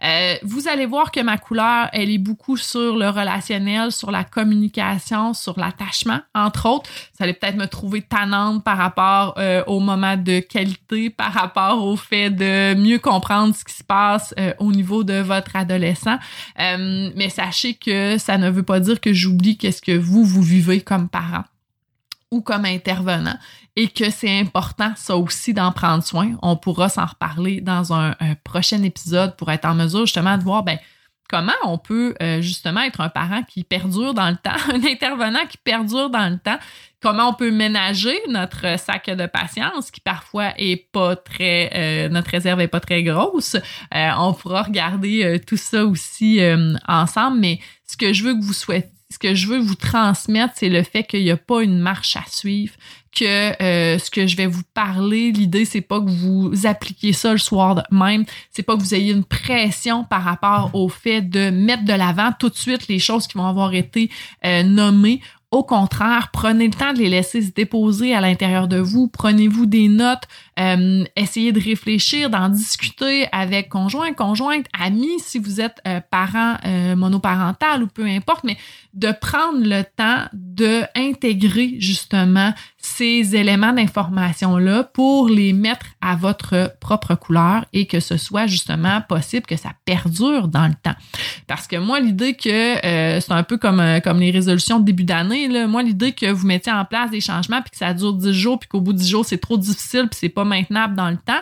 Euh, 0.04 0.36
vous 0.44 0.68
allez 0.68 0.86
voir 0.86 1.12
que 1.12 1.20
ma 1.20 1.38
couleur, 1.38 1.90
elle 1.94 2.10
est 2.10 2.18
beaucoup 2.18 2.58
sur 2.58 2.96
le 2.98 3.10
relationnel, 3.10 3.92
sur 3.92 4.12
la 4.12 4.24
communication, 4.24 5.34
sur 5.34 5.60
l'attachement, 5.60 6.20
entre 6.34 6.68
autres. 6.68 6.90
Vous 7.18 7.24
allez 7.24 7.34
peut-être 7.34 7.56
me 7.56 7.68
trouver 7.68 8.02
tannante 8.02 8.64
par 8.64 8.78
rapport 8.78 9.36
euh, 9.38 9.64
au 9.68 9.80
moment 9.80 10.18
de 10.18 10.40
qualité, 10.40 11.10
par 11.10 11.34
rapport 11.34 11.84
au 11.84 11.96
fait 11.96 12.30
de 12.30 12.76
mieux 12.76 13.00
comprendre 13.00 13.56
ce 13.56 13.64
qui 13.64 13.74
se 13.74 13.84
passe 13.84 14.34
euh, 14.40 14.54
au 14.60 14.72
niveau 14.72 15.04
de 15.04 15.16
votre 15.16 15.56
adolescent. 15.56 16.18
mais 16.58 17.30
sachez 17.30 17.76
que 17.76 18.18
ça 18.18 18.38
ne 18.38 18.50
veut 18.50 18.64
pas 18.64 18.80
dire 18.80 19.00
que 19.00 19.14
j'oublie 19.14 19.58
qu'est-ce 19.58 19.82
que 19.82 19.98
vous, 19.98 20.24
vous 20.24 20.42
vivez 20.42 20.82
comme 20.82 21.10
parent 21.10 21.44
ou 22.32 22.42
comme 22.42 22.66
intervenant 22.66 23.38
et 23.76 23.90
que 23.90 24.10
c'est 24.10 24.40
important, 24.40 24.94
ça 24.96 25.18
aussi, 25.18 25.54
d'en 25.54 25.72
prendre 25.72 26.04
soin. 26.04 26.38
On 26.42 26.56
pourra 26.56 26.90
s'en 26.90 27.06
reparler 27.06 27.62
dans 27.62 27.94
un, 27.94 28.16
prochain 28.44 28.82
épisode 28.84 29.36
pour 29.36 29.52
être 29.52 29.66
en 29.66 29.76
mesure 29.76 30.06
justement 30.06 30.38
de 30.38 30.44
voir 30.44 30.64
ben, 30.64 30.78
comment 31.30 31.52
on 31.64 31.78
peut 31.78 32.16
euh, 32.22 32.42
justement 32.42 32.82
être 32.82 33.02
un 33.02 33.10
parent 33.10 33.44
qui 33.44 33.64
perdure 33.64 34.14
dans 34.14 34.30
le 34.30 34.38
temps, 34.38 34.52
un 34.74 34.84
intervenant 34.86 35.46
qui 35.50 35.58
perdure 35.58 36.10
dans 36.10 36.30
le 36.30 36.38
temps, 36.38 36.58
comment 37.02 37.30
on 37.30 37.34
peut 37.34 37.52
ménager 37.52 38.18
notre 38.30 38.80
sac 38.80 39.10
de 39.10 39.26
patience 39.26 39.92
qui 39.92 40.00
parfois 40.00 40.54
est 40.58 40.90
pas 40.92 41.16
très, 41.16 41.72
euh, 41.76 42.10
notre 42.10 42.32
réserve 42.32 42.62
est 42.62 42.70
pas 42.70 42.80
très 42.80 43.04
grosse. 43.04 43.56
Euh, 43.94 44.10
on 44.18 44.34
pourra 44.34 44.64
regarder 44.64 45.42
tout 45.46 45.58
ça 45.58 45.86
aussi 45.86 46.40
ensemble, 46.88 47.40
mais 47.40 47.60
ce 47.86 47.98
que 47.98 48.14
je 48.14 48.24
veux 48.24 48.36
que 48.36 48.44
vous 48.44 48.54
souhaitez 48.54 48.90
ce 49.12 49.20
que 49.20 49.36
je 49.36 49.48
veux 49.48 49.60
vous 49.60 49.76
transmettre, 49.76 50.54
c'est 50.58 50.70
le 50.70 50.84
fait 50.84 51.04
qu'il 51.04 51.24
n'y 51.24 51.32
a 51.32 51.38
pas 51.38 51.62
une 51.62 51.80
marche 51.80 52.16
à 52.16 52.24
suivre, 52.28 52.74
que 53.16 53.64
euh, 53.64 53.98
ce 53.98 54.12
que 54.12 54.28
je 54.28 54.36
vais 54.36 54.46
vous 54.46 54.64
parler, 54.74 55.32
l'idée 55.32 55.66
c'est 55.66 55.82
pas 55.82 56.00
que 56.00 56.10
vous 56.10 56.52
appliquiez 56.66 57.14
ça 57.14 57.32
le 57.32 57.38
soir 57.38 57.82
même, 57.90 58.26
c'est 58.52 58.64
pas 58.64 58.76
que 58.76 58.82
vous 58.82 58.94
ayez 58.94 59.14
une 59.14 59.24
pression 59.24 60.04
par 60.04 60.24
rapport 60.24 60.72
au 60.74 60.90
fait 60.90 61.22
de 61.22 61.50
mettre 61.50 61.86
de 61.86 61.94
l'avant 61.94 62.32
tout 62.38 62.50
de 62.50 62.56
suite 62.56 62.88
les 62.88 63.00
choses 63.00 63.28
qui 63.28 63.38
vont 63.38 63.48
avoir 63.48 63.74
été 63.74 64.10
euh, 64.46 64.64
nommées. 64.64 65.22
Au 65.56 65.64
contraire, 65.64 66.32
prenez 66.34 66.68
le 66.68 66.74
temps 66.74 66.92
de 66.92 66.98
les 66.98 67.08
laisser 67.08 67.42
se 67.42 67.52
déposer 67.52 68.14
à 68.14 68.20
l'intérieur 68.20 68.68
de 68.68 68.78
vous. 68.78 69.08
Prenez-vous 69.08 69.66
des 69.68 69.88
notes, 69.88 70.24
euh, 70.60 71.06
essayez 71.16 71.54
de 71.54 71.62
réfléchir, 71.62 72.30
d'en 72.30 72.50
discuter 72.50 73.28
avec 73.32 73.70
conjoint, 73.70 74.12
conjointe, 74.12 74.66
amis, 74.78 75.18
si 75.20 75.40
vous 75.40 75.62
êtes 75.62 75.80
euh, 75.88 76.02
parent 76.12 76.58
euh, 76.66 76.98
monoparental 76.98 77.84
ou 77.84 77.88
peu 77.88 78.06
importe, 78.06 78.44
mais 78.44 78.58
de 78.94 79.14
prendre 79.14 79.60
le 79.62 79.84
temps 79.84 80.26
de 80.34 80.84
intégrer 80.94 81.76
justement 81.80 82.54
ces 82.86 83.36
éléments 83.36 83.74
d'information-là 83.74 84.84
pour 84.84 85.28
les 85.28 85.54
mettre 85.54 85.88
à 86.02 86.16
votre 86.16 86.76
propre 86.80 87.16
couleur 87.16 87.66
et 87.74 87.88
que 87.88 88.00
ce 88.00 88.16
soit 88.16 88.46
justement 88.46 89.02
possible 89.02 89.46
que 89.48 89.58
ça 89.58 89.72
perdure 89.86 90.48
dans 90.48 90.68
le 90.68 90.76
temps. 90.76 90.96
Parce 91.48 91.66
que 91.68 91.78
moi, 91.78 92.00
l'idée 92.00 92.36
que 92.36 92.86
euh, 92.86 93.20
c'est 93.20 93.32
un 93.32 93.44
peu 93.44 93.58
comme, 93.58 93.80
euh, 93.80 94.00
comme 94.00 94.20
les 94.20 94.30
résolutions 94.30 94.80
de 94.80 94.86
début 94.86 95.04
d'année, 95.04 95.66
moi, 95.68 95.82
l'idée 95.82 96.12
que 96.12 96.32
vous 96.32 96.46
mettiez 96.46 96.72
en 96.72 96.86
place 96.86 97.10
des 97.10 97.22
changements 97.22 97.62
puis 97.62 97.72
que 97.72 97.78
ça 97.78 97.94
dure 97.94 98.14
10 98.14 98.32
jours 98.32 98.60
puis 98.60 98.70
qu'au 98.70 98.82
bout 98.82 98.94
de 98.94 99.00
10 99.00 99.10
jours, 99.10 99.26
c'est 99.26 99.40
trop 99.40 99.58
difficile 99.58 100.08
puis 100.10 100.20
c'est 100.20 100.30
pas 100.30 100.44
maintenable 100.46 100.96
dans 100.96 101.10
le 101.10 101.18
temps, 101.18 101.42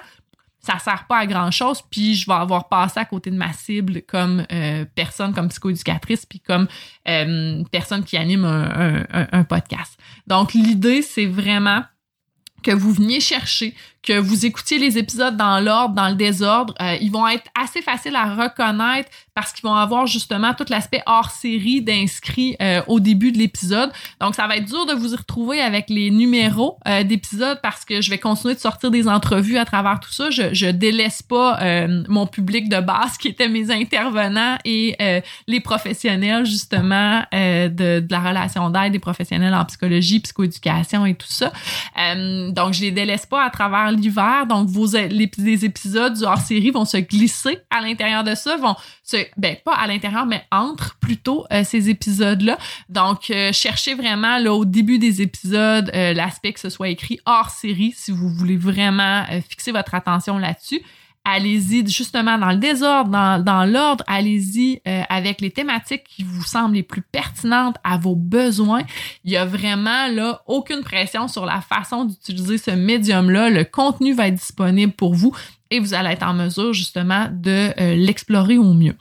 ça 0.65 0.79
sert 0.79 1.05
pas 1.07 1.17
à 1.17 1.25
grand 1.27 1.51
chose 1.51 1.81
puis 1.89 2.15
je 2.15 2.25
vais 2.25 2.33
avoir 2.33 2.69
passé 2.69 2.99
à 2.99 3.05
côté 3.05 3.29
de 3.29 3.35
ma 3.35 3.53
cible 3.53 4.01
comme 4.03 4.45
euh, 4.51 4.85
personne 4.95 5.33
comme 5.33 5.49
psychoéducatrice 5.49 6.25
puis 6.25 6.39
comme 6.39 6.67
euh, 7.07 7.63
personne 7.71 8.03
qui 8.03 8.17
anime 8.17 8.45
un, 8.45 9.05
un 9.11 9.43
podcast. 9.43 9.99
Donc 10.25 10.53
l'idée 10.53 11.01
c'est 11.01 11.27
vraiment 11.27 11.83
que 12.63 12.71
vous 12.71 12.93
veniez 12.93 13.19
chercher 13.19 13.75
que 14.03 14.19
vous 14.19 14.45
écoutiez 14.45 14.79
les 14.79 14.97
épisodes 14.97 15.37
dans 15.37 15.61
l'ordre, 15.61 15.95
dans 15.95 16.09
le 16.09 16.15
désordre, 16.15 16.73
euh, 16.81 16.97
ils 16.99 17.09
vont 17.11 17.27
être 17.27 17.45
assez 17.59 17.81
faciles 17.81 18.15
à 18.15 18.35
reconnaître 18.35 19.09
parce 19.33 19.53
qu'ils 19.53 19.63
vont 19.63 19.75
avoir 19.75 20.07
justement 20.07 20.53
tout 20.53 20.65
l'aspect 20.69 21.01
hors 21.05 21.31
série 21.31 21.81
d'inscrits 21.81 22.55
euh, 22.61 22.81
au 22.87 22.99
début 22.99 23.31
de 23.31 23.37
l'épisode. 23.37 23.91
Donc, 24.19 24.35
ça 24.35 24.45
va 24.45 24.57
être 24.57 24.65
dur 24.65 24.85
de 24.85 24.93
vous 24.93 25.13
y 25.13 25.15
retrouver 25.15 25.61
avec 25.61 25.89
les 25.89 26.11
numéros 26.11 26.77
euh, 26.87 27.03
d'épisodes 27.03 27.59
parce 27.63 27.85
que 27.85 28.01
je 28.01 28.09
vais 28.09 28.17
continuer 28.17 28.55
de 28.55 28.59
sortir 28.59 28.91
des 28.91 29.07
entrevues 29.07 29.57
à 29.57 29.65
travers 29.65 30.01
tout 30.01 30.11
ça. 30.11 30.29
Je, 30.29 30.53
je 30.53 30.67
délaisse 30.67 31.21
pas 31.23 31.59
mon 32.07 32.27
public 32.27 32.69
de 32.69 32.79
base 32.79 33.17
qui 33.17 33.29
était 33.29 33.47
mes 33.47 33.71
intervenants 33.71 34.57
et 34.65 34.97
les 35.47 35.59
professionnels 35.59 36.45
justement 36.45 37.23
de, 37.31 37.99
de, 37.99 38.07
la 38.09 38.19
relation 38.19 38.69
d'aide, 38.69 38.91
des 38.91 38.99
professionnels 38.99 39.53
en 39.53 39.65
psychologie, 39.65 40.19
psychoéducation 40.19 41.05
et 41.05 41.15
tout 41.15 41.27
ça. 41.27 41.51
donc, 42.51 42.73
je 42.73 42.81
les 42.81 42.91
délaisse 42.91 43.25
pas 43.25 43.43
à 43.43 43.49
travers 43.49 43.92
l'hiver. 43.95 44.45
Donc, 44.47 44.67
vos, 44.67 44.87
les, 44.87 45.65
épisodes 45.65 46.13
du 46.13 46.23
hors-série 46.23 46.71
vont 46.71 46.85
se 46.85 46.97
glisser 46.97 47.59
à 47.69 47.81
l'intérieur 47.81 48.23
de 48.23 48.35
ça, 48.35 48.57
vont 48.57 48.75
se, 49.03 49.17
ben, 49.37 49.55
pas 49.63 49.73
à 49.73 49.87
l'intérieur, 49.87 50.25
mais 50.25 50.43
entre 50.51 50.95
plutôt 50.99 51.45
euh, 51.51 51.63
ces 51.63 51.89
épisodes-là. 51.89 52.57
Donc, 52.89 53.29
euh, 53.29 53.51
cherchez 53.51 53.95
vraiment, 53.95 54.37
là, 54.37 54.53
au 54.53 54.65
début 54.65 54.99
des 54.99 55.21
épisodes, 55.21 55.91
euh, 55.93 56.13
l'aspect 56.13 56.53
que 56.53 56.59
ce 56.59 56.69
soit 56.69 56.89
écrit 56.89 57.19
hors-série 57.25 57.93
si 57.95 58.11
vous 58.11 58.29
voulez 58.29 58.57
vraiment 58.57 59.25
fixer 59.47 59.71
votre 59.71 59.95
attention 59.95 60.37
là-dessus 60.37 60.81
allez-y 61.25 61.87
justement 61.87 62.37
dans 62.37 62.51
le 62.51 62.57
désordre, 62.57 63.09
dans, 63.09 63.43
dans 63.43 63.65
l'ordre, 63.65 64.03
allez-y 64.07 64.81
euh, 64.87 65.03
avec 65.09 65.41
les 65.41 65.51
thématiques 65.51 66.03
qui 66.03 66.23
vous 66.23 66.43
semblent 66.43 66.75
les 66.75 66.83
plus 66.83 67.01
pertinentes 67.01 67.77
à 67.83 67.97
vos 67.97 68.15
besoins. 68.15 68.83
Il 69.23 69.31
y 69.31 69.37
a 69.37 69.45
vraiment 69.45 70.07
là 70.07 70.41
aucune 70.47 70.81
pression 70.81 71.27
sur 71.27 71.45
la 71.45 71.61
façon 71.61 72.05
d'utiliser 72.05 72.57
ce 72.57 72.71
médium-là. 72.71 73.49
Le 73.49 73.63
contenu 73.63 74.13
va 74.13 74.27
être 74.27 74.35
disponible 74.35 74.93
pour 74.93 75.13
vous 75.13 75.35
et 75.71 75.79
vous 75.79 75.93
allez 75.93 76.09
être 76.09 76.23
en 76.23 76.33
mesure 76.33 76.73
justement 76.73 77.29
de 77.31 77.71
euh, 77.79 77.95
l'explorer 77.95 78.57
au 78.57 78.73
mieux. 78.73 78.95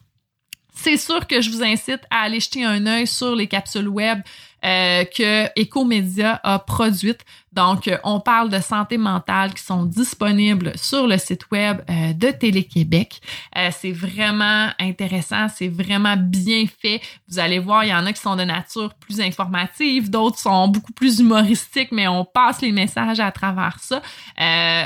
C'est 0.75 0.97
sûr 0.97 1.27
que 1.27 1.41
je 1.41 1.51
vous 1.51 1.63
incite 1.63 2.01
à 2.11 2.23
aller 2.23 2.41
jeter 2.41 2.65
un 2.65 2.87
œil 2.87 3.07
sur 3.07 3.37
les 3.37 3.47
capsules 3.47 3.89
web 3.89 4.21
euh, 4.65 5.05
que 5.05 5.47
Ecomédia 5.61 6.41
a 6.43 6.59
produites. 6.59 7.21
Donc, 7.53 7.87
euh, 7.87 7.99
on 8.05 8.21
parle 8.21 8.49
de 8.49 8.61
santé 8.61 8.97
mentale 8.97 9.53
qui 9.55 9.63
sont 9.63 9.85
disponibles 9.85 10.73
sur 10.77 11.07
le 11.07 11.19
site 11.19 11.51
web 11.51 11.83
euh, 11.89 12.13
de 12.15 12.31
Télé-Québec. 12.31 13.21
Euh, 13.57 13.69
c'est 13.79 13.93
vraiment 13.93 14.69
intéressant, 14.79 15.49
c'est 15.55 15.69
vraiment 15.69 16.17
bien 16.17 16.65
fait. 16.81 17.01
Vous 17.29 17.39
allez 17.39 17.59
voir, 17.59 17.85
il 17.85 17.91
y 17.91 17.95
en 17.95 18.07
a 18.07 18.13
qui 18.13 18.21
sont 18.21 18.37
de 18.37 18.45
nature 18.45 18.95
plus 18.95 19.21
informative, 19.21 20.11
d'autres 20.11 20.39
sont 20.39 20.69
beaucoup 20.69 20.93
plus 20.93 21.21
humoristiques, 21.21 21.93
mais 21.93 22.09
on 22.09 22.25
passe 22.25 22.63
les 22.63 22.73
messages 22.73 23.21
à 23.21 23.31
travers 23.31 23.79
ça. 23.81 24.01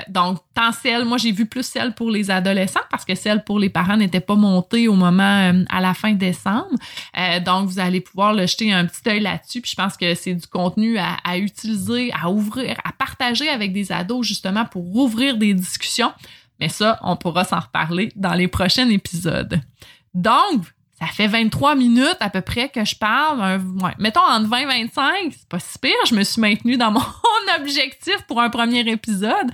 donc, 0.09 0.39
tant 0.55 0.73
celle, 0.73 1.05
moi 1.05 1.19
j'ai 1.19 1.33
vu 1.33 1.47
plus 1.47 1.67
celle 1.67 1.95
pour 1.95 2.11
les 2.11 2.31
adolescents 2.31 2.81
parce 2.91 3.05
que 3.05 3.15
celle 3.15 3.45
pour 3.45 3.59
les 3.59 3.69
parents 3.69 3.97
n'était 3.97 4.21
pas 4.21 4.35
montée 4.35 4.89
au 4.89 4.95
moment 4.95 5.53
à 5.69 5.81
la 5.81 5.95
fin 5.95 6.13
décembre. 6.13 6.75
donc, 7.45 7.69
vous 7.69 7.79
allez 7.79 8.01
pouvoir 8.01 8.33
le 8.33 8.47
jeter 8.47 8.73
un 8.73 8.87
petit 8.87 9.09
œil 9.09 9.21
là-dessus. 9.21 9.63
Je 9.65 9.75
pense 9.75 9.97
que 9.97 10.15
c'est 10.15 10.35
du 10.35 10.47
contenu 10.47 10.99
à 10.99 11.39
utiliser, 11.39 12.11
à 12.13 12.31
ouvrir 12.31 12.56
à 12.59 12.93
partager 12.93 13.49
avec 13.49 13.73
des 13.73 13.93
ados 13.93 14.27
justement 14.27 14.65
pour 14.65 14.95
ouvrir 14.97 15.37
des 15.37 15.55
discussions. 15.55 16.13
Mais 16.61 16.69
ça, 16.69 16.99
on 17.03 17.17
pourra 17.17 17.45
s'en 17.45 17.61
reparler 17.61 18.11
dans 18.17 18.35
les 18.35 18.49
prochains 18.49 18.89
épisodes. 18.89 19.61
Donc, 20.15 20.65
ça 20.99 21.07
fait 21.07 21.27
23 21.27 21.75
minutes 21.75 22.17
à 22.21 22.31
peu 22.31 22.41
près 22.41 22.71
que 22.71 22.85
je 22.85 22.97
parle. 22.97 23.61
mettons 23.99 24.21
entre 24.21 24.49
20 24.49 24.59
et 24.59 24.65
25, 24.65 25.13
c'est 25.31 25.49
pas 25.49 25.59
si 25.59 25.79
pire. 25.79 25.93
Je 26.09 26.15
me 26.15 26.23
suis 26.23 26.41
maintenue 26.41 26.79
dans 26.79 26.91
mon 26.91 27.03
objectif 27.61 28.17
pour 28.27 28.41
un 28.41 28.49
premier 28.49 28.81
épisode. 28.81 29.51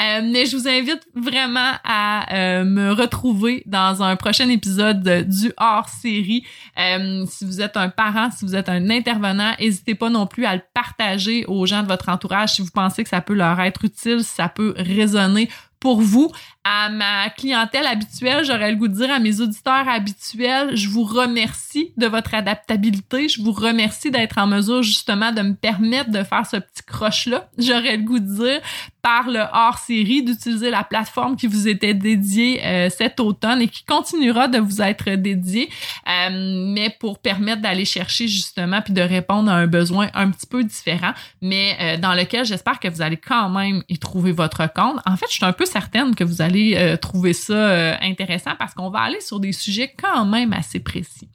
Euh, 0.00 0.22
mais 0.24 0.46
je 0.46 0.56
vous 0.56 0.66
invite 0.66 1.06
vraiment 1.14 1.72
à 1.84 2.34
euh, 2.34 2.64
me 2.64 2.92
retrouver 2.92 3.62
dans 3.66 4.02
un 4.02 4.16
prochain 4.16 4.48
épisode 4.48 5.28
du 5.28 5.52
hors-série. 5.58 6.44
Euh, 6.78 7.26
si 7.28 7.44
vous 7.44 7.60
êtes 7.60 7.76
un 7.76 7.90
parent, 7.90 8.30
si 8.30 8.46
vous 8.46 8.56
êtes 8.56 8.70
un 8.70 8.88
intervenant, 8.88 9.52
n'hésitez 9.60 9.94
pas 9.94 10.08
non 10.08 10.26
plus 10.26 10.46
à 10.46 10.54
le 10.54 10.62
partager 10.72 11.44
aux 11.46 11.66
gens 11.66 11.82
de 11.82 11.88
votre 11.88 12.08
entourage 12.08 12.54
si 12.54 12.62
vous 12.62 12.70
pensez 12.72 13.04
que 13.04 13.10
ça 13.10 13.20
peut 13.20 13.34
leur 13.34 13.60
être 13.60 13.84
utile, 13.84 14.24
si 14.24 14.34
ça 14.34 14.48
peut 14.48 14.74
résonner 14.78 15.50
pour 15.78 16.00
vous. 16.00 16.32
À 16.68 16.88
ma 16.88 17.30
clientèle 17.30 17.86
habituelle, 17.86 18.44
j'aurais 18.44 18.72
le 18.72 18.76
goût 18.76 18.88
de 18.88 18.94
dire 18.94 19.12
à 19.12 19.20
mes 19.20 19.40
auditeurs 19.40 19.88
habituels, 19.88 20.76
je 20.76 20.88
vous 20.88 21.04
remercie 21.04 21.92
de 21.96 22.08
votre 22.08 22.34
adaptabilité. 22.34 23.28
Je 23.28 23.40
vous 23.40 23.52
remercie 23.52 24.10
d'être 24.10 24.36
en 24.38 24.48
mesure 24.48 24.82
justement 24.82 25.30
de 25.30 25.42
me 25.42 25.54
permettre 25.54 26.10
de 26.10 26.24
faire 26.24 26.44
ce 26.44 26.56
petit 26.56 26.82
croche-là. 26.84 27.48
J'aurais 27.56 27.96
le 27.96 28.02
goût 28.02 28.18
de 28.18 28.24
dire 28.24 28.60
par 29.00 29.30
le 29.30 29.44
hors-série 29.52 30.24
d'utiliser 30.24 30.68
la 30.68 30.82
plateforme 30.82 31.36
qui 31.36 31.46
vous 31.46 31.68
était 31.68 31.94
dédiée 31.94 32.60
euh, 32.64 32.90
cet 32.90 33.20
automne 33.20 33.62
et 33.62 33.68
qui 33.68 33.84
continuera 33.84 34.48
de 34.48 34.58
vous 34.58 34.82
être 34.82 35.10
dédiée, 35.10 35.68
euh, 36.08 36.72
mais 36.74 36.90
pour 36.98 37.20
permettre 37.20 37.62
d'aller 37.62 37.84
chercher 37.84 38.26
justement 38.26 38.82
puis 38.82 38.92
de 38.92 39.02
répondre 39.02 39.48
à 39.48 39.54
un 39.54 39.68
besoin 39.68 40.08
un 40.14 40.32
petit 40.32 40.46
peu 40.46 40.64
différent, 40.64 41.12
mais 41.40 41.76
euh, 41.80 41.96
dans 41.98 42.14
lequel 42.14 42.44
j'espère 42.44 42.80
que 42.80 42.88
vous 42.88 43.00
allez 43.00 43.16
quand 43.16 43.48
même 43.48 43.84
y 43.88 43.96
trouver 43.98 44.32
votre 44.32 44.66
compte. 44.72 44.98
En 45.06 45.16
fait, 45.16 45.26
je 45.28 45.34
suis 45.34 45.44
un 45.44 45.52
peu 45.52 45.66
certaine 45.66 46.16
que 46.16 46.24
vous 46.24 46.42
allez 46.42 46.55
trouver 47.00 47.32
ça 47.32 47.98
intéressant 48.00 48.52
parce 48.58 48.74
qu'on 48.74 48.90
va 48.90 49.00
aller 49.00 49.20
sur 49.20 49.40
des 49.40 49.52
sujets 49.52 49.92
quand 50.00 50.24
même 50.24 50.52
assez 50.52 50.80
précis. 50.80 51.28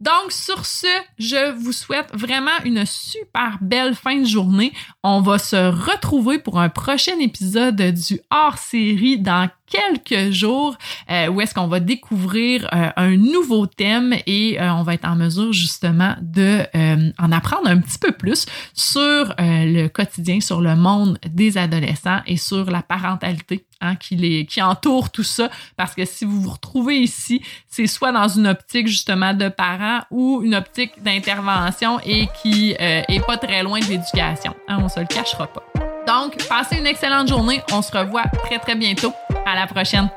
Donc, 0.00 0.30
sur 0.30 0.64
ce, 0.64 0.86
je 1.18 1.52
vous 1.52 1.72
souhaite 1.72 2.08
vraiment 2.14 2.50
une 2.64 2.86
super 2.86 3.58
belle 3.60 3.94
fin 3.94 4.16
de 4.16 4.24
journée. 4.24 4.72
On 5.02 5.20
va 5.20 5.38
se 5.38 5.56
retrouver 5.56 6.38
pour 6.38 6.58
un 6.58 6.68
prochain 6.68 7.18
épisode 7.20 7.76
du 7.76 8.20
hors-série 8.30 9.18
dans 9.18 9.50
quelques 9.72 10.32
jours 10.32 10.76
euh, 11.10 11.28
où 11.28 11.40
est-ce 11.40 11.54
qu'on 11.54 11.66
va 11.66 11.80
découvrir 11.80 12.68
euh, 12.74 12.90
un 12.96 13.16
nouveau 13.16 13.66
thème 13.66 14.14
et 14.26 14.60
euh, 14.60 14.72
on 14.74 14.82
va 14.82 14.94
être 14.94 15.06
en 15.06 15.16
mesure 15.16 15.52
justement 15.52 16.14
de 16.20 16.62
en 17.18 17.32
apprendre 17.32 17.68
un 17.68 17.78
petit 17.78 17.98
peu 17.98 18.12
plus 18.12 18.46
sur 18.74 19.34
le 19.38 19.88
quotidien, 19.88 20.40
sur 20.40 20.60
le 20.60 20.76
monde 20.76 21.18
des 21.26 21.58
adolescents 21.58 22.20
et 22.26 22.36
sur 22.36 22.70
la 22.70 22.82
parentalité 22.82 23.64
hein, 23.80 23.96
qui, 23.96 24.16
les, 24.16 24.46
qui 24.46 24.60
entoure 24.62 25.10
tout 25.10 25.22
ça. 25.22 25.50
Parce 25.76 25.94
que 25.94 26.04
si 26.04 26.24
vous 26.24 26.40
vous 26.40 26.50
retrouvez 26.50 26.98
ici, 26.98 27.42
c'est 27.68 27.86
soit 27.86 28.12
dans 28.12 28.28
une 28.28 28.46
optique 28.46 28.88
justement 28.88 29.34
de 29.34 29.48
parents 29.48 30.00
ou 30.10 30.42
une 30.42 30.54
optique 30.54 31.02
d'intervention 31.02 32.00
et 32.04 32.28
qui 32.42 32.72
est 32.78 33.26
pas 33.26 33.36
très 33.36 33.62
loin 33.62 33.80
de 33.80 33.86
l'éducation. 33.86 34.54
Hein, 34.68 34.78
on 34.82 34.88
se 34.88 35.00
le 35.00 35.06
cachera 35.06 35.46
pas. 35.46 35.91
Donc, 36.06 36.36
passez 36.48 36.76
une 36.76 36.86
excellente 36.86 37.28
journée. 37.28 37.62
On 37.72 37.82
se 37.82 37.96
revoit 37.96 38.24
très, 38.44 38.58
très 38.58 38.74
bientôt. 38.74 39.12
À 39.46 39.54
la 39.54 39.66
prochaine. 39.66 40.08